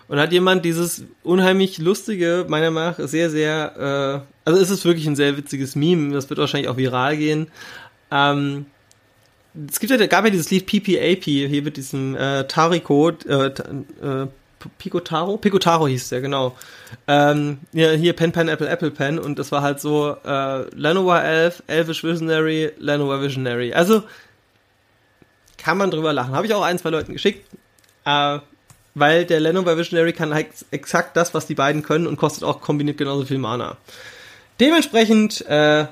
Und 0.10 0.19
hat 0.19 0.34
jemand 0.34 0.65
dieses 0.65 1.04
unheimlich 1.24 1.78
lustige, 1.78 2.45
meiner 2.50 2.72
Meinung 2.72 2.95
nach 2.98 3.08
sehr, 3.08 3.30
sehr, 3.30 4.26
äh, 4.26 4.50
also 4.50 4.60
es 4.60 4.72
ist 4.72 4.84
wirklich 4.84 5.06
ein 5.06 5.15
sehr 5.15 5.38
witziges 5.38 5.76
Meme, 5.76 6.13
das 6.13 6.30
wird 6.30 6.39
wahrscheinlich 6.39 6.67
auch 6.67 6.78
viral 6.78 7.15
gehen. 7.15 7.48
Ähm, 8.10 8.65
es 9.69 9.80
gibt 9.80 9.91
ja, 9.91 10.08
gab 10.08 10.26
ja 10.26 10.32
dieses 10.32 10.50
Lied 10.50 10.65
PPAP, 10.65 11.24
hier 11.26 11.62
mit 11.62 11.78
diesem 11.78 12.15
äh, 12.15 12.45
Tariko, 12.45 13.10
äh, 13.10 13.45
äh, 13.45 14.28
Picotaro? 14.80 15.38
Picotaro 15.38 15.88
hieß 15.88 16.10
der, 16.10 16.22
genau. 16.22 16.56
Ähm, 17.08 17.60
ja, 17.72 17.91
hier 17.91 18.13
Pen, 18.13 18.32
Pen, 18.32 18.48
Apple, 18.48 18.67
Apple 18.67 18.91
Pen 18.91 19.19
und 19.19 19.38
das 19.38 19.52
war 19.52 19.62
halt 19.62 19.80
so 19.80 20.17
äh, 20.26 20.63
Lenovo 20.76 21.15
Elf, 21.15 21.63
Elvish 21.67 22.04
Visionary, 22.04 22.72
Lenovo 22.80 23.22
Visionary. 23.22 23.74
Also 23.74 24.04
kann 25.58 25.78
man 25.78 25.91
drüber 25.91 26.13
lachen. 26.13 26.34
Habe 26.34 26.48
ich 26.48 26.54
auch 26.54 26.63
ein, 26.63 26.80
zwei 26.80 26.89
Leuten 26.89 27.13
geschickt. 27.13 27.48
Äh, 28.06 28.39
weil 28.99 29.25
der 29.25 29.39
Lenovo 29.39 29.75
Visionary 29.77 30.13
kann 30.13 30.33
halt 30.33 30.47
exakt 30.71 31.15
das, 31.17 31.33
was 31.33 31.47
die 31.47 31.55
beiden 31.55 31.83
können 31.83 32.07
und 32.07 32.17
kostet 32.17 32.43
auch 32.43 32.62
kombiniert 32.62 32.97
genauso 32.97 33.25
viel 33.25 33.38
Mana. 33.38 33.77
Dementsprechend, 34.59 35.45
äh, 35.47 35.88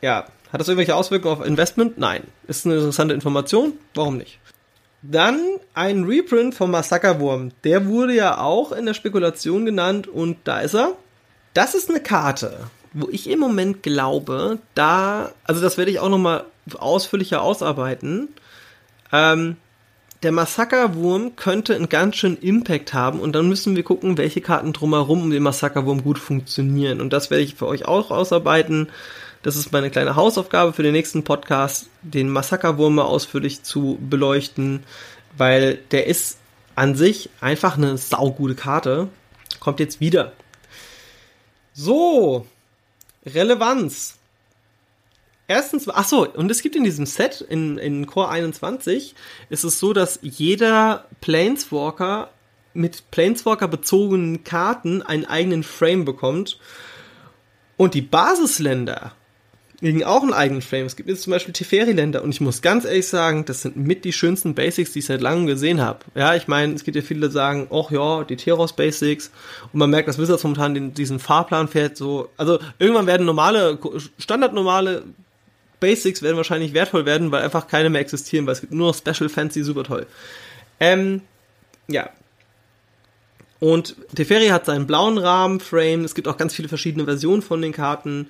ja, 0.00 0.26
hat 0.52 0.60
das 0.60 0.68
irgendwelche 0.68 0.96
Auswirkungen 0.96 1.40
auf 1.40 1.46
Investment? 1.46 1.98
Nein. 1.98 2.24
Ist 2.46 2.66
eine 2.66 2.74
interessante 2.76 3.14
Information? 3.14 3.72
Warum 3.94 4.18
nicht? 4.18 4.38
Dann 5.02 5.40
ein 5.74 6.04
Reprint 6.04 6.54
vom 6.54 6.70
Massakerwurm. 6.70 7.52
Der 7.64 7.86
wurde 7.86 8.14
ja 8.14 8.38
auch 8.38 8.72
in 8.72 8.86
der 8.86 8.94
Spekulation 8.94 9.64
genannt 9.64 10.06
und 10.06 10.36
da 10.44 10.60
ist 10.60 10.74
er. 10.74 10.96
Das 11.54 11.74
ist 11.74 11.90
eine 11.90 12.00
Karte, 12.00 12.58
wo 12.92 13.08
ich 13.10 13.28
im 13.28 13.38
Moment 13.38 13.82
glaube, 13.82 14.58
da, 14.74 15.32
also 15.44 15.60
das 15.60 15.78
werde 15.78 15.90
ich 15.90 15.98
auch 15.98 16.08
nochmal 16.08 16.44
ausführlicher 16.78 17.42
ausarbeiten. 17.42 18.28
Ähm, 19.12 19.56
der 20.22 20.32
Massakerwurm 20.32 21.34
könnte 21.36 21.74
einen 21.74 21.88
ganz 21.88 22.16
schönen 22.16 22.38
Impact 22.38 22.94
haben 22.94 23.18
und 23.18 23.32
dann 23.32 23.48
müssen 23.48 23.74
wir 23.74 23.82
gucken, 23.82 24.18
welche 24.18 24.40
Karten 24.40 24.72
drumherum 24.72 25.22
um 25.22 25.30
den 25.30 25.42
Massakerwurm 25.42 26.02
gut 26.02 26.18
funktionieren. 26.18 27.00
Und 27.00 27.12
das 27.12 27.30
werde 27.30 27.42
ich 27.42 27.56
für 27.56 27.66
euch 27.66 27.86
auch 27.86 28.10
ausarbeiten. 28.10 28.90
Das 29.42 29.56
ist 29.56 29.72
meine 29.72 29.90
kleine 29.90 30.14
Hausaufgabe 30.14 30.72
für 30.72 30.84
den 30.84 30.92
nächsten 30.92 31.24
Podcast, 31.24 31.88
den 32.02 32.28
Massakerwurm 32.28 32.94
mal 32.94 33.04
ausführlich 33.04 33.64
zu 33.64 33.98
beleuchten, 34.00 34.84
weil 35.36 35.78
der 35.90 36.06
ist 36.06 36.38
an 36.76 36.94
sich 36.94 37.28
einfach 37.40 37.76
eine 37.76 37.98
saugute 37.98 38.54
Karte. 38.54 39.08
Kommt 39.58 39.80
jetzt 39.80 40.00
wieder. 40.00 40.32
So, 41.74 42.46
Relevanz. 43.26 44.18
Erstens, 45.52 45.86
ach 45.86 46.08
so, 46.08 46.26
und 46.26 46.50
es 46.50 46.62
gibt 46.62 46.76
in 46.76 46.84
diesem 46.84 47.04
Set, 47.04 47.42
in, 47.42 47.76
in 47.76 48.06
Core 48.06 48.30
21, 48.30 49.14
ist 49.50 49.64
es 49.64 49.78
so, 49.78 49.92
dass 49.92 50.18
jeder 50.22 51.04
Planeswalker 51.20 52.30
mit 52.72 53.10
Planeswalker 53.10 53.68
bezogenen 53.68 54.44
Karten 54.44 55.02
einen 55.02 55.26
eigenen 55.26 55.62
Frame 55.62 56.06
bekommt. 56.06 56.58
Und 57.76 57.92
die 57.92 58.00
Basisländer 58.00 59.12
kriegen 59.80 60.04
auch 60.04 60.22
einen 60.22 60.32
eigenen 60.32 60.62
Frame. 60.62 60.86
Es 60.86 60.96
gibt 60.96 61.10
jetzt 61.10 61.20
zum 61.20 61.32
Beispiel 61.32 61.52
Teferi-Länder 61.52 62.22
und 62.22 62.30
ich 62.30 62.40
muss 62.40 62.62
ganz 62.62 62.86
ehrlich 62.86 63.08
sagen, 63.08 63.44
das 63.44 63.60
sind 63.60 63.76
mit 63.76 64.06
die 64.06 64.14
schönsten 64.14 64.54
Basics, 64.54 64.94
die 64.94 65.00
ich 65.00 65.06
seit 65.06 65.20
langem 65.20 65.46
gesehen 65.46 65.82
habe. 65.82 65.98
Ja, 66.14 66.34
ich 66.34 66.48
meine, 66.48 66.72
es 66.72 66.84
gibt 66.84 66.96
ja 66.96 67.02
viele, 67.02 67.28
die 67.28 67.32
sagen, 67.34 67.66
ach 67.70 67.90
ja, 67.90 68.24
die 68.24 68.36
Teros 68.36 68.72
Basics 68.72 69.30
und 69.70 69.80
man 69.80 69.90
merkt, 69.90 70.08
dass 70.08 70.18
Wizards 70.18 70.44
momentan 70.44 70.72
den, 70.72 70.94
diesen 70.94 71.18
Fahrplan 71.18 71.68
fährt, 71.68 71.98
so, 71.98 72.30
also 72.38 72.58
irgendwann 72.78 73.06
werden 73.06 73.26
normale, 73.26 73.78
standardnormale 74.16 75.02
Basics 75.82 76.22
werden 76.22 76.36
wahrscheinlich 76.38 76.72
wertvoll 76.72 77.04
werden, 77.04 77.30
weil 77.30 77.42
einfach 77.42 77.66
keine 77.66 77.90
mehr 77.90 78.00
existieren, 78.00 78.46
weil 78.46 78.54
es 78.54 78.60
gibt 78.62 78.72
nur 78.72 78.88
noch 78.88 78.96
Special 78.96 79.28
Fancy, 79.28 79.62
super 79.62 79.84
toll. 79.84 80.06
Ähm, 80.80 81.20
ja. 81.88 82.08
Und 83.60 83.96
Teferi 84.14 84.48
hat 84.48 84.66
seinen 84.66 84.86
blauen 84.86 85.18
Rahmenframe, 85.18 86.04
es 86.04 86.14
gibt 86.14 86.28
auch 86.28 86.36
ganz 86.36 86.54
viele 86.54 86.68
verschiedene 86.68 87.04
Versionen 87.04 87.42
von 87.42 87.60
den 87.60 87.72
Karten 87.72 88.28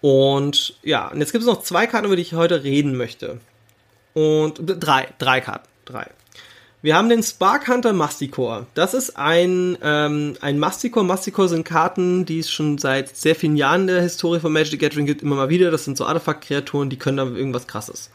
und 0.00 0.76
ja, 0.82 1.08
und 1.08 1.20
jetzt 1.20 1.32
gibt 1.32 1.42
es 1.42 1.48
noch 1.48 1.62
zwei 1.62 1.86
Karten, 1.86 2.06
über 2.06 2.16
die 2.16 2.22
ich 2.22 2.34
heute 2.34 2.64
reden 2.64 2.96
möchte. 2.96 3.40
Und 4.14 4.60
drei, 4.64 5.08
drei 5.18 5.40
Karten, 5.40 5.68
drei. 5.84 6.06
Wir 6.82 6.96
haben 6.96 7.10
den 7.10 7.22
Spark 7.22 7.68
Hunter 7.68 7.92
Masticore. 7.92 8.66
Das 8.72 8.94
ist 8.94 9.18
ein, 9.18 9.76
ähm, 9.82 10.36
ein 10.40 10.58
Masticore. 10.58 11.04
Masticore 11.04 11.50
sind 11.50 11.64
Karten, 11.64 12.24
die 12.24 12.38
es 12.38 12.50
schon 12.50 12.78
seit 12.78 13.14
sehr 13.14 13.34
vielen 13.34 13.56
Jahren 13.56 13.82
in 13.82 13.86
der 13.88 14.00
Historie 14.00 14.40
von 14.40 14.50
Magic 14.50 14.70
the 14.70 14.78
Gathering 14.78 15.04
gibt, 15.04 15.20
immer 15.20 15.36
mal 15.36 15.50
wieder. 15.50 15.70
Das 15.70 15.84
sind 15.84 15.98
so 15.98 16.06
Artefakt-Kreaturen, 16.06 16.88
die 16.88 16.96
können 16.96 17.18
da 17.18 17.24
irgendwas 17.24 17.66
krasses. 17.66 18.10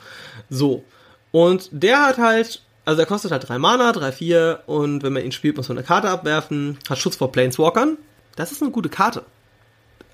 So. 0.50 0.84
Und 1.32 1.70
der 1.72 2.08
hat 2.08 2.18
halt, 2.18 2.64
also 2.86 2.98
der 2.98 3.06
kostet 3.06 3.32
halt 3.32 3.48
drei 3.48 3.60
Mana, 3.60 3.92
drei, 3.92 4.12
vier, 4.12 4.64
und 4.66 5.04
wenn 5.04 5.14
man 5.14 5.24
ihn 5.24 5.32
spielt, 5.32 5.58
muss 5.58 5.70
man 5.70 5.78
eine 5.78 5.86
Karte 5.86 6.10
abwerfen, 6.10 6.80
hat 6.90 6.98
Schutz 6.98 7.18
vor 7.18 7.32
Planeswalkern. 7.32 8.00
Das 8.36 8.52
ist 8.52 8.64
eine 8.64 8.72
gute 8.72 8.90
Karte. 8.90 9.24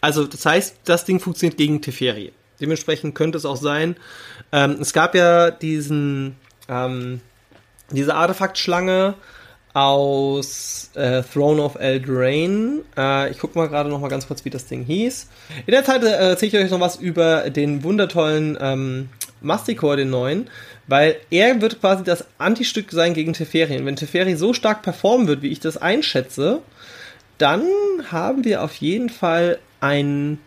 Also, 0.02 0.26
das 0.28 0.46
heißt, 0.46 0.78
das 0.84 1.06
Ding 1.06 1.22
funktioniert 1.22 1.58
gegen 1.58 1.82
Teferi. 1.82 2.34
Dementsprechend 2.60 3.16
könnte 3.16 3.38
es 3.38 3.46
auch 3.46 3.56
sein. 3.56 3.96
Ähm, 4.52 4.78
es 4.82 4.92
gab 4.92 5.16
ja 5.16 5.52
diesen, 5.52 6.36
ähm, 6.68 7.22
diese 7.96 8.16
Artefaktschlange 8.16 9.16
aus 9.74 10.90
äh, 10.96 11.24
Throne 11.24 11.62
of 11.62 11.76
Eldraine. 11.76 12.82
Äh, 12.98 13.32
ich 13.32 13.40
gucke 13.40 13.58
mal 13.58 13.68
gerade 13.68 13.90
noch 13.90 14.00
mal 14.00 14.10
ganz 14.10 14.28
kurz, 14.28 14.44
wie 14.44 14.50
das 14.50 14.66
Ding 14.66 14.84
hieß. 14.84 15.28
In 15.66 15.72
der 15.72 15.86
Zeit 15.86 16.04
äh, 16.04 16.30
erzähle 16.30 16.60
ich 16.60 16.66
euch 16.66 16.72
noch 16.72 16.80
was 16.80 16.98
über 16.98 17.50
den 17.50 17.84
wundertollen 17.84 18.58
ähm, 18.60 19.10
Masticore, 19.42 19.98
den 19.98 20.10
neuen, 20.10 20.50
weil 20.88 21.16
er 21.30 21.62
wird 21.62 21.80
quasi 21.80 22.04
das 22.04 22.26
Antistück 22.38 22.92
sein 22.92 23.14
gegen 23.14 23.34
Teferi. 23.34 23.78
Und 23.78 23.86
wenn 23.86 23.96
Teferi 23.96 24.36
so 24.36 24.54
stark 24.54 24.82
performen 24.82 25.28
wird, 25.28 25.42
wie 25.42 25.50
ich 25.50 25.60
das 25.60 25.78
einschätze, 25.78 26.62
dann 27.38 27.64
haben 28.12 28.44
wir 28.44 28.64
auf 28.64 28.76
jeden 28.76 29.10
Fall 29.10 29.58
ein 29.80 30.38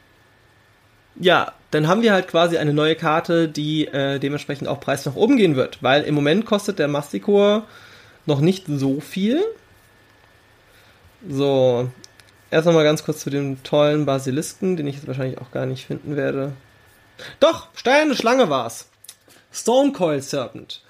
ja, 1.19 1.53
dann 1.75 1.89
haben 1.89 2.03
wir 2.03 2.13
halt 2.13 2.29
quasi 2.29 2.57
eine 2.57 2.73
neue 2.73 2.95
Karte, 2.95 3.49
die 3.49 3.89
äh, 3.89 4.21
dementsprechend 4.21 4.69
auch 4.69 4.79
Preis 4.79 5.05
nach 5.07 5.17
oben 5.17 5.37
gehen 5.37 5.57
wird, 5.57 5.83
weil 5.83 6.05
im 6.05 6.15
Moment 6.15 6.47
kostet 6.47 6.79
der 6.79 6.87
Masticor 6.87 7.65
noch 8.27 8.41
nicht 8.41 8.67
so 8.69 9.01
viel. 9.01 9.43
So, 11.29 11.89
erst 12.53 12.67
nochmal 12.67 12.85
ganz 12.85 13.05
kurz 13.05 13.21
zu 13.21 13.31
dem 13.31 13.61
tollen 13.65 14.07
Basilisken, 14.07 14.77
den 14.77 14.87
ich 14.87 14.97
jetzt 14.97 15.09
wahrscheinlich 15.09 15.39
auch 15.39 15.51
gar 15.51 15.67
nicht 15.67 15.85
finden 15.85 16.15
werde. 16.15 16.53
Doch, 17.41 17.67
steinerne 17.75 18.15
Schlange 18.15 18.49
war's. 18.49 18.89
Stone 19.53 19.93
Coil 19.93 20.23
Serpent. 20.23 20.81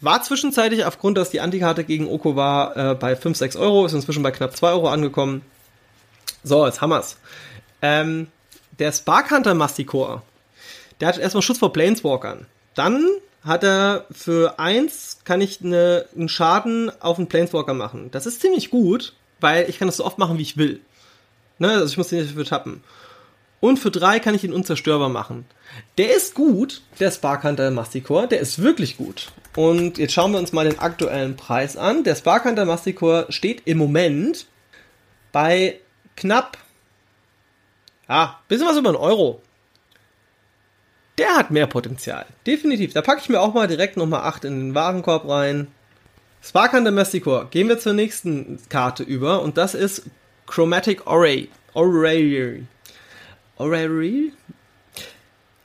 War 0.00 0.20
zwischenzeitlich 0.22 0.84
aufgrund, 0.84 1.16
dass 1.16 1.30
die 1.30 1.40
Antikarte 1.40 1.84
gegen 1.84 2.08
Oko 2.08 2.34
war, 2.34 2.76
äh, 2.76 2.94
bei 2.96 3.14
5, 3.14 3.38
6 3.38 3.54
Euro, 3.54 3.86
ist 3.86 3.92
inzwischen 3.92 4.24
bei 4.24 4.32
knapp 4.32 4.56
2 4.56 4.70
Euro 4.72 4.88
angekommen. 4.88 5.42
So, 6.42 6.66
jetzt 6.66 6.80
haben 6.80 6.90
wir's. 6.90 7.18
Ähm, 7.82 8.26
der 8.78 8.92
Sparkhunter 8.92 9.54
Masticore, 9.54 10.22
der 11.00 11.08
hat 11.08 11.18
erstmal 11.18 11.42
Schutz 11.42 11.58
vor 11.58 11.72
Planeswalkern. 11.72 12.46
Dann 12.74 13.06
hat 13.44 13.64
er 13.64 14.06
für 14.12 14.58
eins 14.58 15.18
kann 15.24 15.40
ich 15.40 15.60
eine, 15.62 16.06
einen 16.16 16.28
Schaden 16.28 16.90
auf 17.00 17.18
einen 17.18 17.28
Planeswalker 17.28 17.74
machen. 17.74 18.10
Das 18.12 18.26
ist 18.26 18.40
ziemlich 18.40 18.70
gut, 18.70 19.14
weil 19.40 19.68
ich 19.68 19.78
kann 19.78 19.88
das 19.88 19.96
so 19.96 20.04
oft 20.04 20.18
machen, 20.18 20.38
wie 20.38 20.42
ich 20.42 20.56
will. 20.56 20.80
Ne? 21.58 21.70
Also 21.70 21.86
ich 21.86 21.98
muss 21.98 22.08
den 22.08 22.20
nicht 22.20 22.30
dafür 22.30 22.44
tappen. 22.44 22.82
Und 23.60 23.78
für 23.78 23.90
drei 23.90 24.18
kann 24.18 24.34
ich 24.34 24.42
ihn 24.42 24.52
unzerstörbar 24.52 25.08
machen. 25.08 25.44
Der 25.96 26.16
ist 26.16 26.34
gut, 26.34 26.82
der 26.98 27.10
Sparkhunter 27.10 27.70
Masticore, 27.70 28.26
der 28.26 28.40
ist 28.40 28.60
wirklich 28.60 28.96
gut. 28.96 29.28
Und 29.54 29.98
jetzt 29.98 30.12
schauen 30.12 30.32
wir 30.32 30.38
uns 30.38 30.52
mal 30.52 30.68
den 30.68 30.80
aktuellen 30.80 31.36
Preis 31.36 31.76
an. 31.76 32.04
Der 32.04 32.16
Sparkhunter 32.16 32.64
Masticore 32.64 33.26
steht 33.28 33.62
im 33.64 33.78
Moment 33.78 34.46
bei 35.30 35.78
knapp 36.16 36.58
Ah, 38.12 38.40
bisschen 38.46 38.66
was 38.66 38.76
über 38.76 38.90
einen 38.90 38.98
Euro. 38.98 39.40
Der 41.16 41.34
hat 41.34 41.50
mehr 41.50 41.66
Potenzial. 41.66 42.26
Definitiv. 42.46 42.92
Da 42.92 43.00
packe 43.00 43.22
ich 43.22 43.30
mir 43.30 43.40
auch 43.40 43.54
mal 43.54 43.66
direkt 43.66 43.96
nochmal 43.96 44.20
8 44.24 44.44
in 44.44 44.58
den 44.58 44.74
Warenkorb 44.74 45.26
rein. 45.26 45.68
Sparkan 46.42 46.84
Domesticor. 46.84 47.48
Gehen 47.48 47.68
wir 47.68 47.78
zur 47.78 47.94
nächsten 47.94 48.58
Karte 48.68 49.02
über 49.02 49.40
und 49.40 49.56
das 49.56 49.74
ist 49.74 50.02
Chromatic 50.46 51.06
Array. 51.06 51.48
Array. 51.74 52.64
Array? 53.56 54.32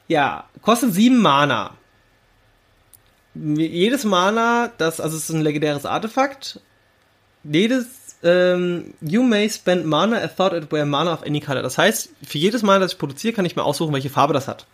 Ja, 0.07 0.45
kostet 0.61 0.93
7 0.93 1.17
Mana. 1.17 1.75
Jedes 3.35 4.05
Mana, 4.05 4.71
das, 4.77 5.01
also 5.01 5.17
es 5.17 5.23
ist 5.23 5.35
ein 5.35 5.41
legendäres 5.41 5.85
Artefakt. 5.85 6.61
Jedes 7.43 8.06
ähm, 8.27 8.93
you 9.01 9.23
may 9.23 9.49
spend 9.49 9.85
mana 9.85 10.17
a 10.17 10.27
thought 10.27 10.53
it 10.53 10.71
were 10.71 10.85
mana 10.85 11.13
of 11.13 11.23
any 11.23 11.39
color. 11.39 11.61
Das 11.61 11.77
heißt, 11.77 12.09
für 12.23 12.37
jedes 12.37 12.61
Mal, 12.63 12.79
das 12.79 12.93
ich 12.93 12.99
produziere, 12.99 13.33
kann 13.33 13.45
ich 13.45 13.55
mir 13.55 13.63
aussuchen, 13.63 13.93
welche 13.93 14.09
Farbe 14.09 14.33
das 14.33 14.47
hat. 14.47 14.67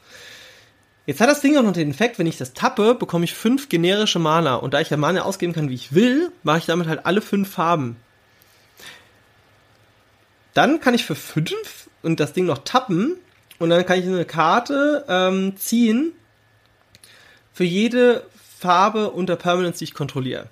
Jetzt 1.05 1.19
hat 1.19 1.29
das 1.29 1.41
Ding 1.41 1.57
auch 1.57 1.63
noch 1.63 1.73
den 1.73 1.91
Effekt, 1.91 2.17
wenn 2.17 2.27
ich 2.27 2.37
das 2.37 2.53
tappe, 2.53 2.95
bekomme 2.95 3.25
ich 3.25 3.33
fünf 3.33 3.67
generische 3.67 4.19
Mana. 4.19 4.55
Und 4.55 4.73
da 4.73 4.79
ich 4.79 4.89
ja 4.89 4.97
Mana 4.97 5.23
ausgeben 5.23 5.53
kann, 5.53 5.69
wie 5.69 5.75
ich 5.75 5.93
will, 5.93 6.31
mache 6.43 6.59
ich 6.59 6.65
damit 6.65 6.87
halt 6.87 7.05
alle 7.05 7.21
fünf 7.21 7.51
Farben. 7.51 7.97
Dann 10.53 10.79
kann 10.79 10.93
ich 10.93 11.03
für 11.03 11.15
fünf 11.15 11.89
und 12.03 12.19
das 12.19 12.33
Ding 12.33 12.45
noch 12.45 12.59
tappen 12.59 13.15
und 13.59 13.69
dann 13.69 13.85
kann 13.85 13.99
ich 13.99 14.05
eine 14.05 14.25
Karte 14.25 15.05
ähm, 15.07 15.57
ziehen 15.57 16.13
für 17.53 17.63
jede 17.63 18.23
Farbe 18.59 19.11
unter 19.11 19.35
Permanence, 19.35 19.79
die 19.79 19.85
ich 19.85 19.93
kontrolliere. 19.93 20.47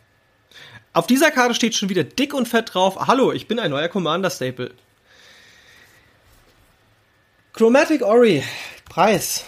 Auf 0.93 1.07
dieser 1.07 1.31
Karte 1.31 1.55
steht 1.55 1.73
schon 1.73 1.89
wieder 1.89 2.03
dick 2.03 2.33
und 2.33 2.47
fett 2.47 2.73
drauf, 2.73 3.07
hallo, 3.07 3.31
ich 3.31 3.47
bin 3.47 3.59
ein 3.59 3.71
neuer 3.71 3.87
Commander-Staple. 3.87 4.71
Chromatic 7.53 8.01
Ori, 8.01 8.43
Preis. 8.89 9.45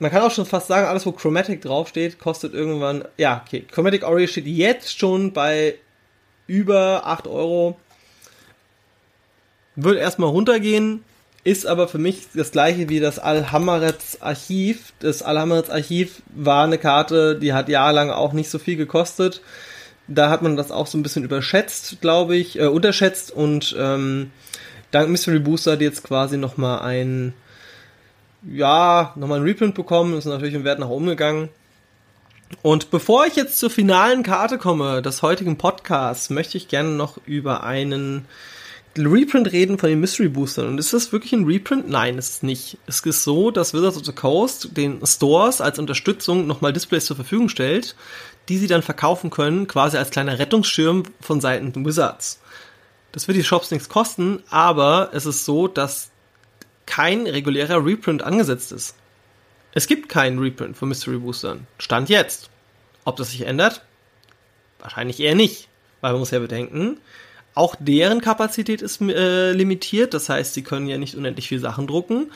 Man 0.00 0.10
kann 0.10 0.22
auch 0.22 0.30
schon 0.32 0.46
fast 0.46 0.66
sagen, 0.66 0.88
alles 0.88 1.06
wo 1.06 1.12
Chromatic 1.12 1.60
draufsteht, 1.60 2.18
kostet 2.18 2.52
irgendwann, 2.52 3.04
ja, 3.16 3.44
okay, 3.46 3.64
Chromatic 3.70 4.02
Ori 4.02 4.26
steht 4.26 4.46
jetzt 4.46 4.98
schon 4.98 5.32
bei 5.32 5.76
über 6.48 7.06
8 7.06 7.28
Euro. 7.28 7.78
Wird 9.76 9.98
erstmal 9.98 10.30
runtergehen, 10.30 11.04
ist 11.42 11.66
aber 11.66 11.88
für 11.88 11.98
mich 11.98 12.28
das 12.34 12.52
gleiche 12.52 12.88
wie 12.88 13.00
das 13.00 13.18
Alhammerets 13.18 14.20
Archiv. 14.20 14.92
Das 15.00 15.22
Alhammerets 15.22 15.70
Archiv 15.70 16.22
war 16.34 16.64
eine 16.64 16.78
Karte, 16.78 17.38
die 17.38 17.52
hat 17.52 17.68
jahrelang 17.68 18.10
auch 18.10 18.32
nicht 18.32 18.50
so 18.50 18.58
viel 18.58 18.76
gekostet. 18.76 19.40
Da 20.06 20.28
hat 20.28 20.42
man 20.42 20.56
das 20.56 20.70
auch 20.70 20.86
so 20.86 20.98
ein 20.98 21.02
bisschen 21.02 21.24
überschätzt, 21.24 22.00
glaube 22.00 22.36
ich, 22.36 22.58
äh, 22.58 22.66
unterschätzt 22.66 23.30
und 23.30 23.74
ähm, 23.78 24.32
dank 24.90 25.08
Mystery 25.08 25.38
Booster 25.38 25.72
hat 25.72 25.80
jetzt 25.80 26.02
quasi 26.02 26.36
nochmal 26.36 26.80
ein, 26.80 27.32
ja, 28.42 29.12
nochmal 29.14 29.38
ein 29.38 29.44
Reprint 29.44 29.74
bekommen, 29.74 30.18
ist 30.18 30.24
natürlich 30.24 30.54
im 30.54 30.64
Wert 30.64 30.80
nach 30.80 30.88
oben 30.88 31.06
gegangen. 31.06 31.48
Und 32.62 32.90
bevor 32.90 33.26
ich 33.26 33.36
jetzt 33.36 33.58
zur 33.58 33.70
finalen 33.70 34.24
Karte 34.24 34.58
komme, 34.58 35.00
des 35.00 35.22
heutigen 35.22 35.56
Podcasts, 35.56 36.30
möchte 36.30 36.56
ich 36.56 36.68
gerne 36.68 36.90
noch 36.90 37.18
über 37.24 37.62
einen 37.62 38.26
Reprint 38.98 39.52
reden 39.52 39.78
von 39.78 39.88
den 39.88 40.00
Mystery 40.00 40.28
Boostern. 40.28 40.66
Und 40.66 40.78
ist 40.78 40.92
das 40.92 41.12
wirklich 41.12 41.32
ein 41.32 41.44
Reprint? 41.44 41.88
Nein, 41.88 42.18
ist 42.18 42.30
es 42.30 42.42
nicht. 42.42 42.78
Es 42.86 43.00
ist 43.00 43.24
so, 43.24 43.50
dass 43.50 43.72
Wizards 43.72 43.96
of 43.96 44.04
the 44.04 44.12
Coast 44.12 44.76
den 44.76 45.04
Stores 45.06 45.60
als 45.60 45.78
Unterstützung 45.78 46.46
nochmal 46.46 46.72
Displays 46.72 47.06
zur 47.06 47.16
Verfügung 47.16 47.48
stellt, 47.48 47.94
die 48.48 48.58
sie 48.58 48.66
dann 48.66 48.82
verkaufen 48.82 49.30
können, 49.30 49.68
quasi 49.68 49.96
als 49.96 50.10
kleiner 50.10 50.38
Rettungsschirm 50.38 51.04
von 51.20 51.40
Seiten 51.40 51.84
Wizards. 51.84 52.40
Das 53.12 53.28
wird 53.28 53.38
die 53.38 53.44
Shops 53.44 53.70
nichts 53.70 53.88
kosten, 53.88 54.42
aber 54.50 55.10
es 55.12 55.26
ist 55.26 55.44
so, 55.44 55.68
dass 55.68 56.10
kein 56.86 57.26
regulärer 57.26 57.84
Reprint 57.84 58.22
angesetzt 58.22 58.72
ist. 58.72 58.96
Es 59.72 59.86
gibt 59.86 60.08
keinen 60.08 60.40
Reprint 60.40 60.76
von 60.76 60.88
Mystery 60.88 61.18
Boostern. 61.18 61.66
Stand 61.78 62.08
jetzt. 62.08 62.50
Ob 63.04 63.16
das 63.16 63.30
sich 63.30 63.42
ändert? 63.42 63.82
Wahrscheinlich 64.80 65.20
eher 65.20 65.36
nicht. 65.36 65.68
Weil 66.00 66.12
man 66.12 66.20
muss 66.20 66.32
ja 66.32 66.40
bedenken, 66.40 66.98
auch 67.54 67.74
deren 67.78 68.20
Kapazität 68.20 68.82
ist 68.82 69.00
äh, 69.00 69.52
limitiert, 69.52 70.14
das 70.14 70.28
heißt, 70.28 70.54
sie 70.54 70.62
können 70.62 70.86
ja 70.86 70.98
nicht 70.98 71.16
unendlich 71.16 71.48
viel 71.48 71.58
Sachen 71.58 71.86
drucken. 71.86 72.30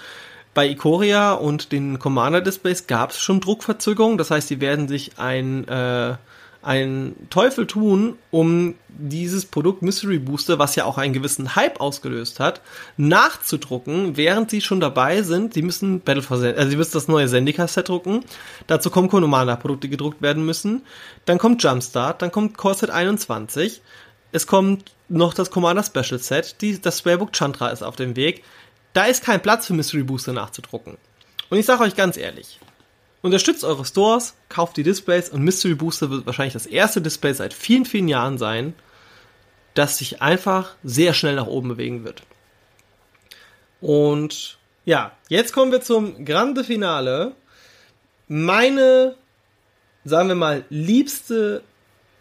Bei 0.55 0.69
Ikoria 0.69 1.33
und 1.33 1.73
den 1.73 1.99
Commander-Displays 1.99 2.87
gab 2.87 3.11
es 3.11 3.21
schon 3.21 3.41
Druckverzögerungen, 3.41 4.19
das 4.19 4.31
heißt, 4.31 4.49
sie 4.49 4.61
werden 4.61 4.87
sich 4.87 5.19
ein, 5.19 5.67
äh, 5.67 6.15
ein 6.63 7.17
Teufel 7.31 7.67
tun, 7.67 8.17
um 8.31 8.75
dieses 8.89 9.47
Produkt 9.47 9.83
Mystery 9.83 10.19
Booster, 10.19 10.59
was 10.59 10.77
ja 10.77 10.85
auch 10.85 10.99
einen 10.99 11.13
gewissen 11.13 11.57
Hype 11.57 11.81
ausgelöst 11.81 12.39
hat, 12.39 12.61
nachzudrucken, 12.97 14.17
während 14.17 14.51
sie 14.51 14.61
schon 14.61 14.81
dabei 14.81 15.23
sind. 15.23 15.55
Sie 15.55 15.63
müssen 15.63 16.01
Battle 16.01 16.23
for 16.23 16.39
Zendika, 16.39 16.59
also 16.59 16.71
sie 16.71 16.77
müssen 16.77 16.93
das 16.93 17.09
neue 17.09 17.27
Zendika-Set 17.27 17.89
drucken. 17.89 18.25
Dazu 18.69 18.91
kommen 18.91 19.09
Commander-Produkte 19.09 19.89
gedruckt 19.89 20.23
werden 20.23 20.47
müssen. 20.47 20.83
Dann 21.25 21.39
kommt 21.39 21.63
Jumpstart, 21.63 22.23
dann 22.23 22.31
kommt 22.31 22.57
Core 22.57 22.75
Set 22.77 22.91
21 22.91 23.83
es 24.35 24.49
kommt 24.49 24.91
noch 25.09 25.33
das 25.33 25.53
Commander 25.53 25.85
Special 25.85 26.19
Set. 26.19 26.61
Die, 26.61 26.81
das 26.81 26.99
Spellbook 26.99 27.33
Chandra 27.33 27.69
ist 27.69 27.85
auf 27.85 27.95
dem 27.95 28.17
Weg. 28.17 28.43
Da 28.93 29.05
ist 29.05 29.23
kein 29.23 29.41
Platz 29.41 29.69
für 29.69 29.75
Mystery 29.75 30.03
Booster 30.03 30.33
nachzudrucken. 30.33 30.99
Und 31.51 31.59
ich 31.59 31.67
sage 31.67 31.85
euch 31.85 31.95
ganz 31.95 32.17
ehrlich, 32.17 32.59
unterstützt 33.23 33.63
eure 33.63 33.85
Stores, 33.85 34.35
kauft 34.49 34.77
die 34.77 34.83
Displays 34.83 35.29
und 35.29 35.43
Mystery 35.43 35.77
Booster 35.77 36.11
wird 36.11 36.27
wahrscheinlich 36.27 36.55
das 36.55 36.67
erste 36.67 37.01
Display 37.01 37.33
seit 37.33 37.55
vielen, 37.55 37.85
vielen 37.85 38.09
Jahren 38.09 38.37
sein, 38.37 38.75
das 39.75 39.99
sich 39.99 40.21
einfach 40.21 40.75
sehr 40.83 41.15
schnell 41.15 41.37
nach 41.37 41.47
oben 41.47 41.69
bewegen 41.69 42.03
wird. 42.03 42.25
Und 43.81 44.59
ja, 44.85 45.13
jetzt 45.29 45.53
kommen 45.53 45.71
wir 45.71 45.81
zum 45.81 46.25
Grande 46.25 46.65
Finale. 46.65 47.37
Meine, 48.27 49.15
sagen 50.05 50.29
wir 50.29 50.35
mal, 50.35 50.65
liebste 50.71 51.63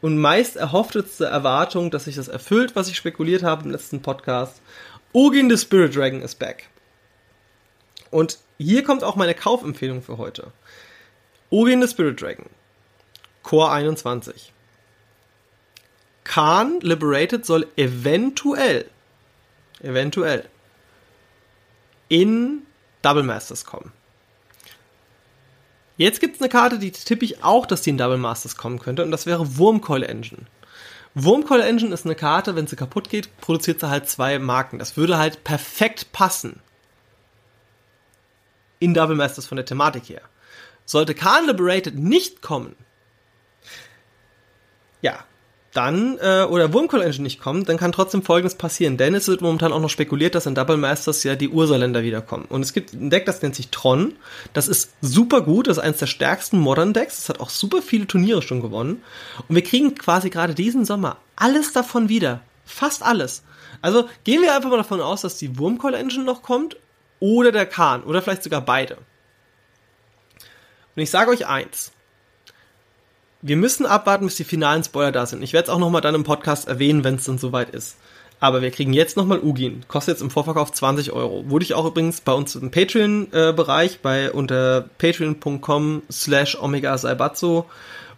und 0.04 0.18
meist 0.18 0.58
erhoffteste 0.58 1.24
Erwartung, 1.24 1.89
dass 1.89 2.04
sich 2.04 2.18
das 2.18 2.28
erfüllt, 2.28 2.76
was 2.76 2.89
ich 2.89 2.98
spekuliert 2.98 3.42
habe 3.42 3.63
im 3.63 3.72
letzten 3.72 4.02
Podcast. 4.02 4.62
Ugin 5.13 5.50
the 5.50 5.58
Spirit 5.58 5.96
Dragon 5.96 6.22
is 6.22 6.36
back. 6.36 6.68
Und 8.12 8.38
hier 8.58 8.84
kommt 8.84 9.06
auch 9.06 9.16
meine 9.16 9.34
Kaufempfehlung 9.34 10.02
für 10.02 10.18
heute. 10.18 10.52
Ugin 11.50 11.82
the 11.82 11.88
Spirit 11.88 12.22
Dragon. 12.22 12.48
Core 13.44 13.72
21. 13.72 14.52
Khan 16.26 16.82
Liberated 16.82 17.46
soll 17.46 17.66
eventuell, 17.78 18.89
eventuell 19.82 20.50
in 22.10 22.63
Double 23.04 23.24
Masters 23.24 23.63
kommen. 23.63 23.94
Jetzt 26.04 26.20
gibt 26.20 26.36
es 26.36 26.42
eine 26.42 26.50
Karte, 26.50 26.80
die 26.80 26.92
tippe 26.92 27.24
ich 27.24 27.44
auch, 27.44 27.66
dass 27.66 27.82
die 27.82 27.92
in 27.92 27.98
Double 27.98 28.18
Masters 28.18 28.58
kommen 28.58 28.80
könnte, 28.80 29.04
und 29.04 29.12
das 29.12 29.26
wäre 29.26 29.58
Wurmcoil 29.58 30.04
Engine. 30.04 30.42
Wurmcoil 31.13 31.62
Engine 31.62 31.94
ist 31.94 32.06
eine 32.06 32.16
Karte, 32.16 32.56
wenn 32.56 32.68
sie 32.68 32.76
kaputt 32.76 33.10
geht, 33.10 33.38
produziert 33.38 33.80
sie 33.80 33.89
halt 33.89 34.10
zwei 34.10 34.38
Marken. 34.38 34.80
Das 34.80 34.98
würde 34.98 35.18
halt 35.18 35.46
perfekt 35.46 36.12
passen. 36.12 36.60
In 38.80 38.94
Double 38.94 39.16
Masters 39.16 39.46
von 39.46 39.56
der 39.56 39.66
Thematik 39.66 40.10
her. 40.10 40.22
Sollte 40.86 41.16
Khan 41.16 41.46
Liberated 41.46 41.96
nicht 41.96 42.42
kommen, 42.42 42.76
ja, 45.02 45.24
dann, 45.74 46.18
äh, 46.20 46.44
oder 46.44 46.72
Wurmcoil 46.72 47.02
Engine 47.02 47.24
nicht 47.24 47.40
kommt, 47.40 47.68
dann 47.68 47.78
kann 47.78 47.92
trotzdem 47.92 48.22
folgendes 48.22 48.56
passieren. 48.56 48.98
Denn 48.98 49.16
es 49.16 49.28
wird 49.28 49.42
momentan 49.42 49.74
auch 49.74 49.80
noch 49.80 49.90
spekuliert, 49.90 50.36
dass 50.36 50.46
in 50.46 50.56
Double 50.56 50.78
Masters 50.78 51.24
ja 51.24 51.36
die 51.36 51.50
Ursaländer 51.50 52.04
wiederkommen. 52.04 52.46
Und 52.50 52.62
es 52.62 52.74
gibt 52.74 52.94
ein 52.94 53.10
Deck, 53.10 53.26
das 53.26 53.42
nennt 53.42 53.56
sich 53.56 53.70
Tron. 53.70 54.14
Das 54.54 54.68
ist 54.68 54.92
super 55.02 55.42
gut, 55.42 55.68
das 55.68 55.78
ist 55.78 55.84
eines 55.84 55.98
der 55.98 56.08
stärksten 56.08 56.60
Modern 56.60 56.94
Decks. 56.94 57.18
Es 57.20 57.30
hat 57.30 57.40
auch 57.40 57.50
super 57.50 57.82
viele 57.82 58.08
Turniere 58.08 58.42
schon 58.42 58.62
gewonnen. 58.62 59.02
Und 59.48 59.56
wir 59.56 59.64
kriegen 59.64 59.96
quasi 59.96 60.30
gerade 60.30 60.54
diesen 60.54 60.86
Sommer 60.86 61.18
alles 61.36 61.74
davon 61.74 62.08
wieder. 62.08 62.42
Fast 62.66 63.04
alles. 63.04 63.44
Also 63.82 64.08
gehen 64.24 64.42
wir 64.42 64.56
einfach 64.56 64.70
mal 64.70 64.78
davon 64.78 65.02
aus, 65.02 65.22
dass 65.22 65.38
die 65.38 65.58
Wurmcoil 65.58 65.96
Engine 65.96 66.24
noch 66.24 66.44
kommt 66.44 66.78
oder 67.20 67.52
der 67.52 67.66
Khan 67.66 68.04
oder 68.04 68.22
vielleicht 68.22 68.44
sogar 68.44 68.62
beide. 68.62 68.98
Und 70.96 71.02
ich 71.02 71.10
sage 71.10 71.32
euch 71.32 71.48
eins 71.48 71.92
wir 73.44 73.58
müssen 73.58 73.86
abwarten, 73.86 74.26
bis 74.26 74.36
die 74.36 74.46
finalen 74.46 74.84
Spoiler 74.84 75.12
da 75.12 75.26
sind. 75.26 75.44
Ich 75.44 75.54
werde 75.54 75.66
es 75.66 75.70
auch 75.70 75.80
nochmal 75.80 76.02
dann 76.02 76.16
im 76.16 76.24
Podcast 76.24 76.68
erwähnen, 76.68 77.04
wenn 77.04 77.16
es 77.16 77.26
dann 77.26 77.38
soweit 77.38 77.70
ist. 77.70 77.98
Aber 78.40 78.62
wir 78.62 78.72
kriegen 78.72 78.94
jetzt 78.94 79.16
nochmal 79.16 79.40
Ugin. 79.40 79.84
Kostet 79.88 80.16
jetzt 80.16 80.22
im 80.22 80.30
Vorverkauf 80.30 80.72
20 80.72 81.12
Euro. 81.12 81.50
Wurde 81.50 81.64
ich 81.64 81.76
auch 81.76 81.86
übrigens 81.86 82.22
bei 82.22 82.32
uns 82.34 82.56
im 82.56 82.72
Patreon-Bereich, 82.72 84.00
bei 84.02 84.32
unter 84.32 84.86
patreon.com 84.98 86.04
slash 86.12 86.58
omega 86.60 86.98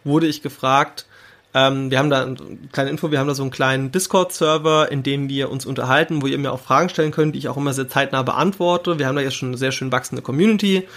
wurde 0.04 0.28
ich 0.28 0.44
gefragt, 0.44 1.08
ähm, 1.56 1.90
wir 1.90 2.00
haben 2.00 2.10
da 2.10 2.24
eine 2.24 2.36
kleine 2.72 2.90
Info, 2.92 3.12
wir 3.12 3.20
haben 3.20 3.28
da 3.28 3.34
so 3.34 3.42
einen 3.42 3.52
kleinen 3.52 3.92
Discord-Server, 3.92 4.92
in 4.92 5.04
dem 5.04 5.30
wir 5.30 5.50
uns 5.50 5.66
unterhalten, 5.66 6.22
wo 6.22 6.28
ihr 6.28 6.38
mir 6.38 6.52
auch 6.52 6.60
Fragen 6.60 6.90
stellen 6.90 7.12
könnt, 7.12 7.34
die 7.34 7.40
ich 7.40 7.48
auch 7.48 7.58
immer 7.58 7.74
sehr 7.74 7.88
zeitnah 7.88 8.22
beantworte. 8.22 9.00
Wir 9.00 9.08
haben 9.08 9.16
da 9.16 9.22
jetzt 9.22 9.36
schon 9.36 9.50
eine 9.50 9.58
sehr 9.58 9.72
schön 9.72 9.92
wachsende 9.92 10.22
Community 10.22 10.88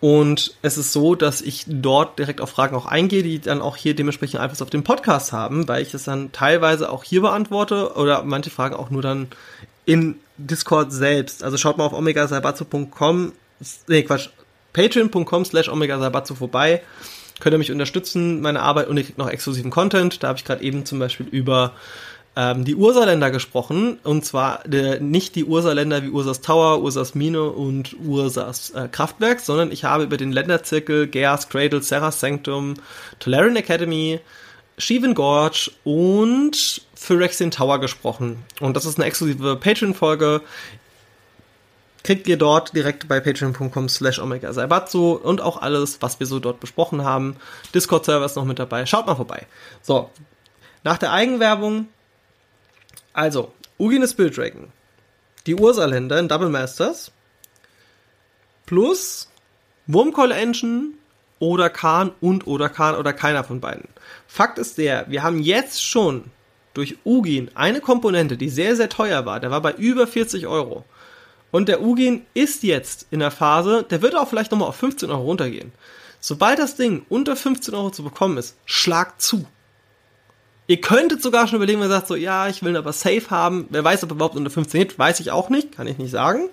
und 0.00 0.54
es 0.62 0.76
ist 0.76 0.92
so, 0.92 1.14
dass 1.14 1.40
ich 1.40 1.64
dort 1.66 2.18
direkt 2.18 2.40
auf 2.40 2.50
Fragen 2.50 2.76
auch 2.76 2.86
eingehe, 2.86 3.22
die 3.22 3.40
dann 3.40 3.62
auch 3.62 3.76
hier 3.76 3.94
dementsprechend 3.94 4.40
Einfluss 4.40 4.62
auf 4.62 4.70
den 4.70 4.84
Podcast 4.84 5.32
haben, 5.32 5.68
weil 5.68 5.82
ich 5.82 5.94
es 5.94 6.04
dann 6.04 6.32
teilweise 6.32 6.90
auch 6.90 7.02
hier 7.02 7.22
beantworte 7.22 7.94
oder 7.94 8.22
manche 8.22 8.50
Fragen 8.50 8.74
auch 8.74 8.90
nur 8.90 9.02
dann 9.02 9.28
in 9.86 10.16
Discord 10.36 10.92
selbst. 10.92 11.42
Also 11.42 11.56
schaut 11.56 11.78
mal 11.78 11.86
auf 11.86 11.94
omegasalbatzo.com, 11.94 13.32
nee 13.88 14.02
Quatsch, 14.02 14.28
patreon.com 14.74 15.44
slash 15.46 15.68
omegasalbatzo 15.68 16.34
vorbei. 16.34 16.82
Könnt 17.40 17.54
ihr 17.54 17.58
mich 17.58 17.72
unterstützen, 17.72 18.40
meine 18.40 18.60
Arbeit 18.60 18.88
und 18.88 18.96
ihr 18.96 19.04
kriegt 19.04 19.18
noch 19.18 19.28
exklusiven 19.28 19.70
Content. 19.70 20.22
Da 20.22 20.28
habe 20.28 20.38
ich 20.38 20.44
gerade 20.44 20.62
eben 20.62 20.84
zum 20.84 20.98
Beispiel 20.98 21.26
über 21.26 21.72
ähm, 22.36 22.64
die 22.64 22.76
Ursaländer 22.76 23.30
gesprochen. 23.30 23.98
Und 24.04 24.24
zwar 24.24 24.64
äh, 24.66 25.00
nicht 25.00 25.34
die 25.34 25.44
Ursaländer 25.44 26.02
wie 26.02 26.10
Ursas 26.10 26.42
Tower, 26.42 26.82
Ursas 26.82 27.14
Mine 27.14 27.44
und 27.44 27.96
Ursas 28.04 28.70
äh, 28.70 28.88
Kraftwerk, 28.88 29.40
sondern 29.40 29.72
ich 29.72 29.84
habe 29.84 30.04
über 30.04 30.18
den 30.18 30.32
Länderzirkel, 30.32 31.08
Geas 31.08 31.48
Cradle, 31.48 31.82
Serras 31.82 32.20
Sanctum, 32.20 32.74
Tolarian 33.18 33.56
Academy, 33.56 34.20
Shivan 34.78 35.14
Gorge 35.14 35.70
und 35.84 36.82
Phyrexian 36.94 37.50
Tower 37.50 37.80
gesprochen. 37.80 38.44
Und 38.60 38.76
das 38.76 38.84
ist 38.84 38.98
eine 38.98 39.06
exklusive 39.06 39.56
Patreon-Folge. 39.56 40.42
Kriegt 42.04 42.28
ihr 42.28 42.36
dort 42.36 42.76
direkt 42.76 43.08
bei 43.08 43.18
patreon.com 43.18 43.88
slash 43.88 44.20
omega 44.20 44.52
saibatsu 44.52 45.12
und 45.12 45.40
auch 45.40 45.60
alles, 45.60 46.02
was 46.02 46.20
wir 46.20 46.26
so 46.26 46.38
dort 46.38 46.60
besprochen 46.60 47.02
haben. 47.02 47.36
Discord-Server 47.74 48.26
ist 48.26 48.36
noch 48.36 48.44
mit 48.44 48.58
dabei. 48.58 48.86
Schaut 48.86 49.06
mal 49.06 49.16
vorbei. 49.16 49.46
So, 49.82 50.10
nach 50.84 50.98
der 50.98 51.12
Eigenwerbung 51.12 51.88
also, 53.16 53.50
Ugin 53.78 54.06
Spirit 54.06 54.36
Dragon, 54.36 54.68
die 55.46 55.54
Ursaländer 55.54 56.18
in 56.18 56.28
Double 56.28 56.50
Masters, 56.50 57.10
plus 58.66 59.30
Wurmcoil 59.86 60.32
Engine 60.32 60.90
oder 61.38 61.70
Khan 61.70 62.12
und 62.20 62.46
oder 62.46 62.68
Khan 62.68 62.94
oder 62.94 63.14
keiner 63.14 63.42
von 63.42 63.60
beiden. 63.60 63.88
Fakt 64.26 64.58
ist 64.58 64.76
der, 64.76 65.10
wir 65.10 65.22
haben 65.22 65.40
jetzt 65.40 65.82
schon 65.82 66.24
durch 66.74 66.98
Ugin 67.06 67.50
eine 67.54 67.80
Komponente, 67.80 68.36
die 68.36 68.50
sehr, 68.50 68.76
sehr 68.76 68.90
teuer 68.90 69.24
war. 69.24 69.40
Der 69.40 69.50
war 69.50 69.62
bei 69.62 69.72
über 69.72 70.06
40 70.06 70.46
Euro. 70.46 70.84
Und 71.50 71.70
der 71.70 71.80
Ugin 71.80 72.26
ist 72.34 72.64
jetzt 72.64 73.06
in 73.10 73.20
der 73.20 73.30
Phase, 73.30 73.86
der 73.88 74.02
wird 74.02 74.14
auch 74.14 74.28
vielleicht 74.28 74.50
nochmal 74.50 74.68
auf 74.68 74.76
15 74.76 75.10
Euro 75.10 75.22
runtergehen. 75.22 75.72
Sobald 76.20 76.58
das 76.58 76.76
Ding 76.76 77.06
unter 77.08 77.34
15 77.34 77.72
Euro 77.74 77.90
zu 77.90 78.02
bekommen 78.02 78.36
ist, 78.36 78.58
schlag 78.66 79.22
zu. 79.22 79.46
Ihr 80.68 80.80
könntet 80.80 81.22
sogar 81.22 81.46
schon 81.46 81.56
überlegen, 81.56 81.80
wenn 81.80 81.86
ihr 81.86 81.94
sagt 81.94 82.08
so, 82.08 82.16
ja, 82.16 82.48
ich 82.48 82.62
will 82.62 82.72
ihn 82.72 82.76
aber 82.76 82.92
safe 82.92 83.30
haben. 83.30 83.66
Wer 83.70 83.84
weiß, 83.84 84.02
ob 84.04 84.10
er 84.10 84.14
überhaupt 84.16 84.36
unter 84.36 84.50
15 84.50 84.80
hit, 84.80 84.98
weiß 84.98 85.20
ich 85.20 85.30
auch 85.30 85.48
nicht, 85.48 85.76
kann 85.76 85.86
ich 85.86 85.98
nicht 85.98 86.10
sagen. 86.10 86.48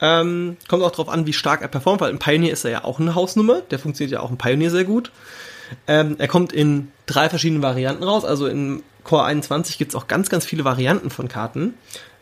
Ähm, 0.00 0.56
kommt 0.68 0.82
auch 0.82 0.90
drauf 0.90 1.08
an, 1.08 1.26
wie 1.26 1.32
stark 1.32 1.62
er 1.62 1.68
performt, 1.68 2.00
weil 2.00 2.10
im 2.10 2.18
Pioneer 2.18 2.52
ist 2.52 2.64
er 2.64 2.70
ja 2.70 2.84
auch 2.84 3.00
eine 3.00 3.14
Hausnummer. 3.14 3.62
Der 3.70 3.78
funktioniert 3.78 4.12
ja 4.12 4.20
auch 4.20 4.30
im 4.30 4.38
Pioneer 4.38 4.70
sehr 4.70 4.84
gut. 4.84 5.12
Ähm, 5.86 6.16
er 6.18 6.28
kommt 6.28 6.52
in 6.52 6.90
drei 7.06 7.28
verschiedenen 7.28 7.62
Varianten 7.62 8.02
raus. 8.02 8.24
Also 8.24 8.46
in 8.46 8.82
Core 9.04 9.24
21 9.24 9.78
gibt's 9.78 9.94
auch 9.94 10.08
ganz, 10.08 10.28
ganz 10.28 10.44
viele 10.44 10.64
Varianten 10.64 11.10
von 11.10 11.28
Karten. 11.28 11.74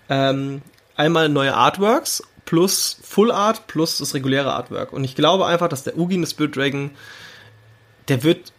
Ähm, 0.08 0.62
einmal 0.96 1.28
neue 1.28 1.54
Artworks 1.54 2.22
plus 2.44 2.98
Full 3.02 3.30
Art 3.30 3.66
plus 3.66 3.98
das 3.98 4.14
reguläre 4.14 4.52
Artwork. 4.52 4.92
Und 4.92 5.04
ich 5.04 5.14
glaube 5.14 5.46
einfach, 5.46 5.68
dass 5.68 5.84
der 5.84 5.96
Ugin, 5.96 6.20
des 6.20 6.32
Spirit 6.32 6.56
Dragon, 6.56 6.90
der 8.08 8.22
wird, 8.24 8.52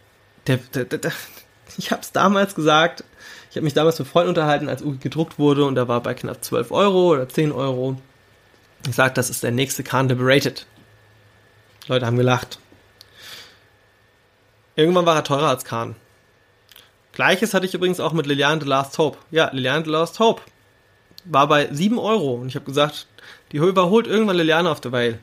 der, 0.46 0.58
der, 0.74 0.84
der, 0.84 1.12
ich 1.78 1.90
habe 1.90 2.02
es 2.02 2.12
damals 2.12 2.54
gesagt, 2.54 3.04
ich 3.50 3.56
habe 3.56 3.64
mich 3.64 3.74
damals 3.74 3.98
mit 3.98 4.08
Freunden 4.08 4.30
unterhalten, 4.30 4.68
als 4.68 4.82
Ugi 4.82 4.98
gedruckt 4.98 5.38
wurde 5.38 5.64
und 5.64 5.74
da 5.74 5.88
war 5.88 6.02
bei 6.02 6.14
knapp 6.14 6.42
12 6.42 6.70
Euro 6.70 7.12
oder 7.12 7.28
10 7.28 7.52
Euro. 7.52 8.00
Ich 8.88 8.96
sagte, 8.96 9.14
das 9.14 9.30
ist 9.30 9.42
der 9.42 9.50
nächste 9.50 9.84
Khan 9.84 10.08
Liberated. 10.08 10.66
Leute 11.86 12.06
haben 12.06 12.16
gelacht. 12.16 12.58
Irgendwann 14.74 15.06
war 15.06 15.16
er 15.16 15.24
teurer 15.24 15.48
als 15.48 15.64
Khan. 15.64 15.94
Gleiches 17.12 17.52
hatte 17.52 17.66
ich 17.66 17.74
übrigens 17.74 18.00
auch 18.00 18.12
mit 18.12 18.26
Liliane 18.26 18.60
the 18.60 18.66
Last 18.66 18.96
Hope. 18.98 19.18
Ja, 19.30 19.50
Liliane 19.52 19.84
the 19.84 19.90
Last 19.90 20.18
Hope 20.18 20.40
war 21.24 21.46
bei 21.46 21.68
7 21.70 21.98
Euro 21.98 22.34
und 22.34 22.48
ich 22.48 22.54
habe 22.54 22.64
gesagt, 22.64 23.06
die 23.52 23.58
überholt 23.58 24.06
irgendwann 24.06 24.36
Liliane 24.36 24.70
auf 24.70 24.80
der 24.80 24.92
Vale. 24.92 25.18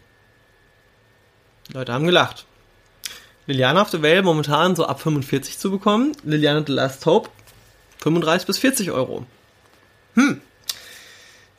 Leute 1.74 1.94
haben 1.94 2.06
gelacht. 2.06 2.46
Liliana 3.50 3.82
of 3.82 3.90
the 3.90 4.04
Vale 4.04 4.22
momentan 4.22 4.76
so 4.76 4.86
ab 4.86 5.02
45 5.02 5.58
zu 5.58 5.72
bekommen. 5.72 6.12
Liliana 6.24 6.64
the 6.66 6.72
Last 6.72 7.08
Hope 7.08 7.32
35 7.98 8.46
bis 8.46 8.60
40 8.60 8.92
Euro. 8.92 9.26
Hm. 10.14 10.40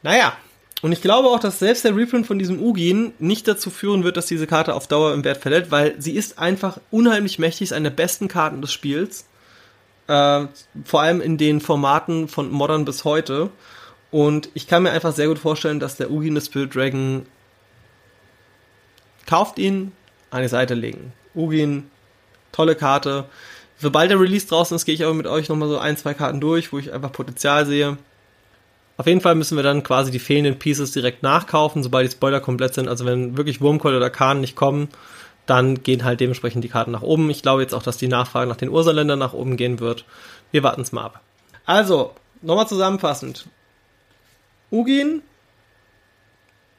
Naja. 0.02 0.34
Und 0.82 0.92
ich 0.92 1.02
glaube 1.02 1.28
auch, 1.28 1.40
dass 1.40 1.58
selbst 1.58 1.84
der 1.84 1.94
Reprint 1.94 2.26
von 2.26 2.38
diesem 2.38 2.62
Ugin 2.62 3.12
nicht 3.18 3.46
dazu 3.46 3.68
führen 3.68 4.04
wird, 4.04 4.16
dass 4.16 4.26
diese 4.26 4.46
Karte 4.46 4.74
auf 4.74 4.86
Dauer 4.86 5.12
im 5.12 5.24
Wert 5.24 5.42
verliert, 5.42 5.70
weil 5.70 6.00
sie 6.00 6.12
ist 6.12 6.38
einfach 6.38 6.78
unheimlich 6.90 7.38
mächtig, 7.38 7.64
ist 7.64 7.72
eine 7.72 7.90
der 7.90 7.96
besten 7.96 8.28
Karten 8.28 8.62
des 8.62 8.72
Spiels. 8.72 9.26
Äh, 10.06 10.46
vor 10.84 11.02
allem 11.02 11.20
in 11.20 11.38
den 11.38 11.60
Formaten 11.60 12.28
von 12.28 12.50
Modern 12.50 12.84
bis 12.84 13.04
heute. 13.04 13.50
Und 14.12 14.48
ich 14.54 14.68
kann 14.68 14.84
mir 14.84 14.92
einfach 14.92 15.12
sehr 15.12 15.26
gut 15.26 15.40
vorstellen, 15.40 15.80
dass 15.80 15.96
der 15.96 16.10
Ugin 16.10 16.36
des 16.36 16.46
Spirit 16.46 16.74
Dragon 16.74 17.26
kauft 19.26 19.58
ihn, 19.58 19.92
an 20.30 20.42
die 20.42 20.48
Seite 20.48 20.74
legen. 20.74 21.12
Ugin, 21.34 21.90
tolle 22.52 22.74
Karte. 22.74 23.24
Sobald 23.78 24.10
der 24.10 24.20
Release 24.20 24.46
draußen 24.46 24.74
ist, 24.74 24.84
gehe 24.84 24.94
ich 24.94 25.04
aber 25.04 25.14
mit 25.14 25.26
euch 25.26 25.48
nochmal 25.48 25.68
so 25.68 25.78
ein, 25.78 25.96
zwei 25.96 26.14
Karten 26.14 26.40
durch, 26.40 26.72
wo 26.72 26.78
ich 26.78 26.92
einfach 26.92 27.12
Potenzial 27.12 27.64
sehe. 27.66 27.96
Auf 28.98 29.06
jeden 29.06 29.22
Fall 29.22 29.34
müssen 29.34 29.56
wir 29.56 29.62
dann 29.62 29.82
quasi 29.82 30.10
die 30.10 30.18
fehlenden 30.18 30.58
Pieces 30.58 30.92
direkt 30.92 31.22
nachkaufen, 31.22 31.82
sobald 31.82 32.06
die 32.06 32.12
Spoiler 32.12 32.40
komplett 32.40 32.74
sind. 32.74 32.88
Also 32.88 33.06
wenn 33.06 33.38
wirklich 33.38 33.62
Wurmcoil 33.62 33.96
oder 33.96 34.10
Kahn 34.10 34.42
nicht 34.42 34.56
kommen, 34.56 34.88
dann 35.46 35.82
gehen 35.82 36.04
halt 36.04 36.20
dementsprechend 36.20 36.62
die 36.64 36.68
Karten 36.68 36.90
nach 36.90 37.00
oben. 37.00 37.30
Ich 37.30 37.40
glaube 37.40 37.62
jetzt 37.62 37.74
auch, 37.74 37.82
dass 37.82 37.96
die 37.96 38.08
Nachfrage 38.08 38.46
nach 38.48 38.56
den 38.56 38.68
Ursaländern 38.68 39.18
nach 39.18 39.32
oben 39.32 39.56
gehen 39.56 39.80
wird. 39.80 40.04
Wir 40.50 40.62
warten 40.62 40.82
es 40.82 40.92
mal 40.92 41.06
ab. 41.06 41.20
Also, 41.64 42.14
nochmal 42.42 42.68
zusammenfassend. 42.68 43.46
Ugin, 44.70 45.22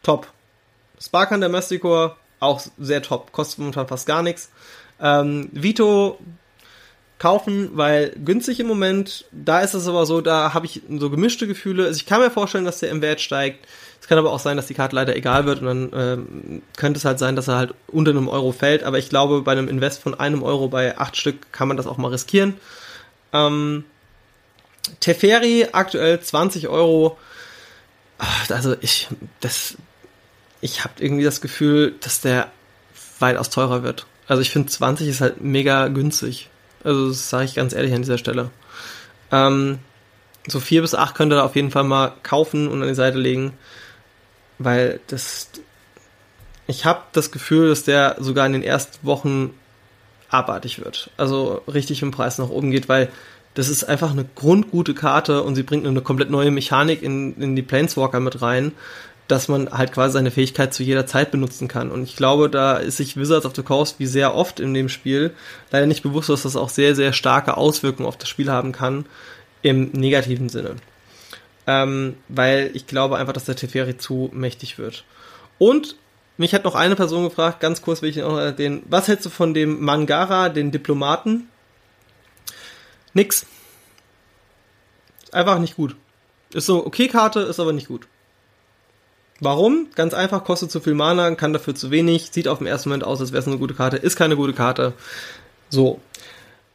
top. 0.04 0.28
Sparkan 1.00 1.42
der 1.42 1.50
Masticore, 1.50 2.16
auch 2.42 2.62
sehr 2.78 3.02
top. 3.02 3.32
Kostet 3.32 3.60
momentan 3.60 3.88
fast 3.88 4.06
gar 4.06 4.22
nichts. 4.24 4.50
Ähm, 5.00 5.50
Vito 5.54 6.20
kaufen, 7.22 7.70
weil 7.74 8.14
günstig 8.26 8.60
im 8.60 8.68
Moment. 8.68 9.26
Da 9.32 9.62
ist 9.62 9.76
es 9.76 9.88
aber 9.88 10.06
so, 10.06 10.22
da 10.22 10.54
habe 10.54 10.66
ich 10.66 10.82
so 10.90 11.10
gemischte 11.10 11.48
Gefühle. 11.48 11.86
Also 11.86 11.98
ich 11.98 12.08
kann 12.08 12.20
mir 12.20 12.32
vorstellen, 12.32 12.66
dass 12.66 12.80
der 12.80 12.90
im 12.90 13.02
Wert 13.02 13.22
steigt. 13.22 13.68
Es 14.02 14.08
kann 14.08 14.18
aber 14.18 14.32
auch 14.32 14.40
sein, 14.40 14.58
dass 14.58 14.66
die 14.66 14.74
Karte 14.74 14.96
leider 14.96 15.16
egal 15.16 15.46
wird 15.46 15.62
und 15.62 15.68
dann 15.68 15.92
ähm, 15.94 16.62
könnte 16.76 16.98
es 16.98 17.06
halt 17.06 17.20
sein, 17.20 17.36
dass 17.36 17.48
er 17.48 17.58
halt 17.58 17.76
unter 17.88 18.10
einem 18.10 18.28
Euro 18.28 18.52
fällt. 18.52 18.84
Aber 18.84 18.98
ich 18.98 19.10
glaube, 19.10 19.44
bei 19.44 19.52
einem 19.52 19.68
Invest 19.68 20.02
von 20.02 20.20
einem 20.20 20.42
Euro 20.42 20.68
bei 20.68 20.98
acht 20.98 21.16
Stück 21.16 21.52
kann 21.52 21.68
man 21.68 21.78
das 21.78 21.86
auch 21.86 21.98
mal 21.98 22.08
riskieren. 22.08 22.56
Ähm, 23.34 23.86
Teferi 25.00 25.68
aktuell 25.72 26.20
20 26.20 26.68
Euro. 26.70 27.20
Also 28.50 28.76
ich, 28.82 29.08
das, 29.40 29.78
ich 30.62 30.84
habe 30.84 30.94
irgendwie 31.00 31.24
das 31.24 31.42
Gefühl, 31.42 31.96
dass 32.02 32.22
der 32.22 32.52
weitaus 33.20 33.50
teurer 33.50 33.84
wird. 33.84 34.06
Also 34.28 34.42
ich 34.42 34.52
finde 34.52 34.70
20 34.70 35.08
ist 35.08 35.22
halt 35.22 35.42
mega 35.42 35.88
günstig. 35.88 36.50
Also 36.84 37.10
das 37.10 37.30
sage 37.30 37.46
ich 37.46 37.56
ganz 37.56 37.74
ehrlich 37.74 37.94
an 37.94 38.02
dieser 38.02 38.18
Stelle. 38.18 38.50
Ähm, 39.32 39.80
so 40.48 40.60
4 40.60 40.82
bis 40.82 40.96
8 40.96 41.16
könnt 41.16 41.32
ihr 41.32 41.38
da 41.38 41.44
auf 41.44 41.56
jeden 41.56 41.72
Fall 41.72 41.84
mal 41.84 42.14
kaufen 42.24 42.68
und 42.68 42.82
an 42.82 42.88
die 42.88 42.96
Seite 42.96 43.18
legen, 43.18 43.54
weil 44.58 45.00
das 45.08 45.50
ich 46.68 46.86
habe 46.86 47.02
das 47.12 47.32
Gefühl, 47.32 47.70
dass 47.70 47.84
der 47.84 48.16
sogar 48.20 48.46
in 48.46 48.54
den 48.54 48.64
ersten 48.64 49.06
Wochen 49.06 49.54
abartig 50.30 50.84
wird. 50.84 51.10
Also 51.18 51.62
richtig 51.68 52.02
im 52.02 52.12
Preis 52.12 52.38
nach 52.38 52.50
oben 52.50 52.72
geht, 52.72 52.88
weil 52.88 53.10
das 53.54 53.68
ist 53.68 53.84
einfach 53.84 54.12
eine 54.12 54.26
grundgute 54.36 54.94
Karte 54.94 55.44
und 55.44 55.56
sie 55.56 55.64
bringt 55.64 55.86
eine 55.86 56.02
komplett 56.02 56.30
neue 56.30 56.52
Mechanik 56.52 57.04
in, 57.04 57.36
in 57.42 57.56
die 57.56 57.62
Planeswalker 57.62 58.22
mit 58.22 58.42
rein, 58.42 58.72
dass 59.32 59.48
man 59.48 59.72
halt 59.72 59.94
quasi 59.94 60.14
seine 60.14 60.30
Fähigkeit 60.30 60.74
zu 60.74 60.84
jeder 60.84 61.06
Zeit 61.06 61.32
benutzen 61.32 61.70
kann. 61.70 61.90
Und 61.90 62.04
ich 62.04 62.18
glaube, 62.18 62.50
da 62.50 62.76
ist 62.76 62.98
sich 62.98 63.16
Wizards 63.16 63.46
of 63.46 63.56
the 63.56 63.64
Coast 63.64 63.98
wie 63.98 64.06
sehr 64.06 64.36
oft 64.36 64.60
in 64.60 64.74
dem 64.74 64.90
Spiel 64.90 65.34
leider 65.72 65.86
nicht 65.86 66.04
bewusst, 66.04 66.28
dass 66.28 66.44
das 66.44 66.58
auch 66.58 66.70
sehr, 66.70 66.96
sehr 66.96 67.14
starke 67.14 67.56
Auswirkungen 67.56 68.08
auf 68.08 68.18
das 68.18 68.28
Spiel 68.28 68.52
haben 68.52 68.74
kann, 68.74 69.06
im 69.62 69.92
negativen 69.92 70.50
Sinne. 70.50 70.76
Ähm, 71.66 72.16
weil 72.28 72.72
ich 72.74 72.88
glaube 72.88 73.18
einfach, 73.18 73.32
dass 73.32 73.46
der 73.46 73.56
Teferi 73.56 73.98
zu 73.98 74.30
mächtig 74.34 74.78
wird. 74.78 75.06
Und 75.58 75.96
mich 76.38 76.54
hat 76.54 76.66
noch 76.66 76.76
eine 76.76 76.98
Person 76.98 77.24
gefragt, 77.24 77.62
ganz 77.62 77.82
kurz 77.82 78.02
will 78.02 78.10
ich 78.10 78.18
noch 78.18 78.38
erwähnen, 78.38 78.84
was 78.90 79.08
hältst 79.08 79.26
du 79.26 79.30
von 79.30 79.54
dem 79.54 79.82
Mangara, 79.82 80.50
den 80.50 80.72
Diplomaten? 80.72 81.48
Nix. 83.14 83.46
Einfach 85.32 85.60
nicht 85.60 85.78
gut. 85.78 85.96
Ist 86.54 86.66
so 86.66 86.86
okay 86.86 87.08
Karte, 87.08 87.42
ist 87.42 87.62
aber 87.62 87.72
nicht 87.72 87.88
gut. 87.88 88.08
Warum? 89.42 89.88
Ganz 89.96 90.14
einfach, 90.14 90.44
kostet 90.44 90.70
zu 90.70 90.80
viel 90.80 90.94
Mana, 90.94 91.34
kann 91.34 91.52
dafür 91.52 91.74
zu 91.74 91.90
wenig, 91.90 92.30
sieht 92.32 92.48
auf 92.48 92.60
den 92.60 92.68
ersten 92.68 92.90
Moment 92.90 93.04
aus, 93.04 93.20
als 93.20 93.32
wäre 93.32 93.42
es 93.42 93.48
eine 93.48 93.58
gute 93.58 93.74
Karte, 93.74 93.98
ist 93.98 94.16
keine 94.16 94.36
gute 94.36 94.54
Karte. 94.54 94.94
So. 95.70 96.00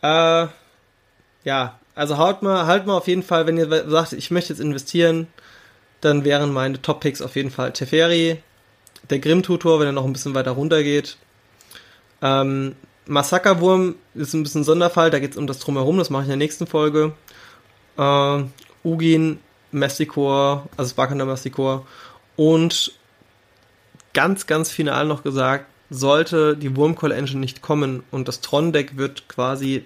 Äh, 0.02 0.48
ja, 1.44 1.79
also 1.94 2.18
halt 2.18 2.42
mal, 2.42 2.66
halt 2.66 2.85
mal 2.85 2.96
auf 2.96 3.07
jeden 3.07 3.22
Fall, 3.22 3.46
wenn 3.46 3.57
ihr 3.57 3.88
sagt, 3.88 4.14
ich 4.14 4.33
möchte 4.33 4.52
jetzt 4.52 4.59
investieren, 4.59 5.29
dann 6.00 6.24
wären 6.24 6.52
meine 6.52 6.83
Top-Picks 6.83 7.22
auf 7.22 7.37
jeden 7.37 7.50
Fall 7.50 7.72
Teferi, 7.72 8.42
der 9.11 9.20
Grimm-Tutor, 9.20 9.79
wenn 9.79 9.87
er 9.87 9.92
noch 9.92 10.05
ein 10.05 10.12
bisschen 10.12 10.35
weiter 10.35 10.50
runter 10.50 10.83
geht. 10.83 11.18
Ähm, 12.20 12.74
Massakerwurm 13.07 13.94
ist 14.14 14.35
ein 14.35 14.42
bisschen 14.42 14.62
ein 14.62 14.64
Sonderfall, 14.64 15.11
da 15.11 15.20
geht 15.20 15.31
es 15.31 15.37
um 15.37 15.46
das 15.46 15.61
Drumherum, 15.61 15.98
das 15.98 16.11
mache 16.11 16.22
ich 16.22 16.26
in 16.26 16.31
der 16.31 16.44
nächsten 16.44 16.66
Folge. 16.66 17.12
Äh, 17.96 18.42
Ugin, 18.85 19.38
Masticor, 19.70 20.68
also 20.76 20.90
Sparkander 20.90 21.26
Masticor 21.26 21.87
und 22.37 22.92
ganz, 24.14 24.46
ganz 24.46 24.70
final 24.70 25.07
noch 25.07 25.22
gesagt, 25.22 25.66
sollte 25.90 26.57
die 26.57 26.75
Wurmcall 26.77 27.12
Engine 27.12 27.40
nicht 27.40 27.62
kommen 27.62 28.03
und 28.11 28.29
das 28.29 28.40
Tron-Deck 28.40 28.96
wird 28.96 29.29
quasi 29.29 29.85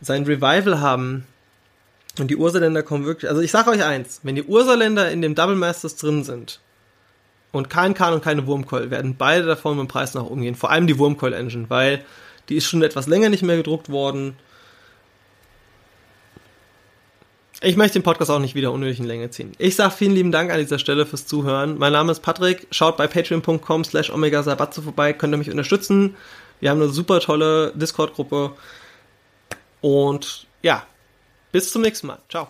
sein 0.00 0.24
Revival 0.24 0.80
haben 0.80 1.26
und 2.18 2.28
die 2.28 2.36
Ursaländer 2.36 2.82
kommen 2.82 3.04
wirklich, 3.04 3.28
also 3.28 3.42
ich 3.42 3.50
sage 3.50 3.70
euch 3.70 3.84
eins, 3.84 4.20
wenn 4.22 4.34
die 4.34 4.44
Ursaländer 4.44 5.10
in 5.10 5.22
dem 5.22 5.34
Double 5.34 5.56
Masters 5.56 5.96
drin 5.96 6.24
sind, 6.24 6.60
und 7.52 7.70
kein 7.70 7.94
Kahn 7.94 8.14
und 8.14 8.22
keine 8.22 8.46
Wurmcoil 8.46 8.90
werden 8.90 9.16
beide 9.16 9.46
davon 9.46 9.76
mit 9.76 9.86
dem 9.86 9.88
Preis 9.88 10.14
nach 10.14 10.24
oben 10.24 10.42
gehen. 10.42 10.54
Vor 10.54 10.70
allem 10.70 10.86
die 10.86 10.98
Wurmcoil 10.98 11.32
Engine, 11.32 11.68
weil 11.68 12.04
die 12.48 12.56
ist 12.56 12.66
schon 12.66 12.82
etwas 12.82 13.06
länger 13.06 13.28
nicht 13.28 13.42
mehr 13.42 13.56
gedruckt 13.56 13.90
worden. 13.90 14.36
Ich 17.62 17.76
möchte 17.76 17.98
den 17.98 18.02
Podcast 18.02 18.30
auch 18.30 18.38
nicht 18.38 18.54
wieder 18.54 18.72
unnötig 18.72 19.00
in 19.00 19.04
Länge 19.04 19.28
ziehen. 19.30 19.52
Ich 19.58 19.76
sage 19.76 19.90
vielen 19.90 20.14
lieben 20.14 20.32
Dank 20.32 20.50
an 20.50 20.58
dieser 20.58 20.78
Stelle 20.78 21.04
fürs 21.04 21.26
Zuhören. 21.26 21.76
Mein 21.76 21.92
Name 21.92 22.10
ist 22.10 22.20
Patrick. 22.20 22.66
Schaut 22.70 22.96
bei 22.96 23.06
patreon.com 23.06 23.84
slash 23.84 24.10
omega 24.10 24.42
vorbei. 24.42 25.12
Könnt 25.12 25.34
ihr 25.34 25.38
mich 25.38 25.50
unterstützen. 25.50 26.16
Wir 26.60 26.70
haben 26.70 26.80
eine 26.80 26.90
super 26.90 27.20
tolle 27.20 27.72
Discord-Gruppe. 27.74 28.52
Und 29.82 30.46
ja, 30.62 30.86
bis 31.52 31.70
zum 31.70 31.82
nächsten 31.82 32.06
Mal. 32.06 32.18
Ciao. 32.30 32.48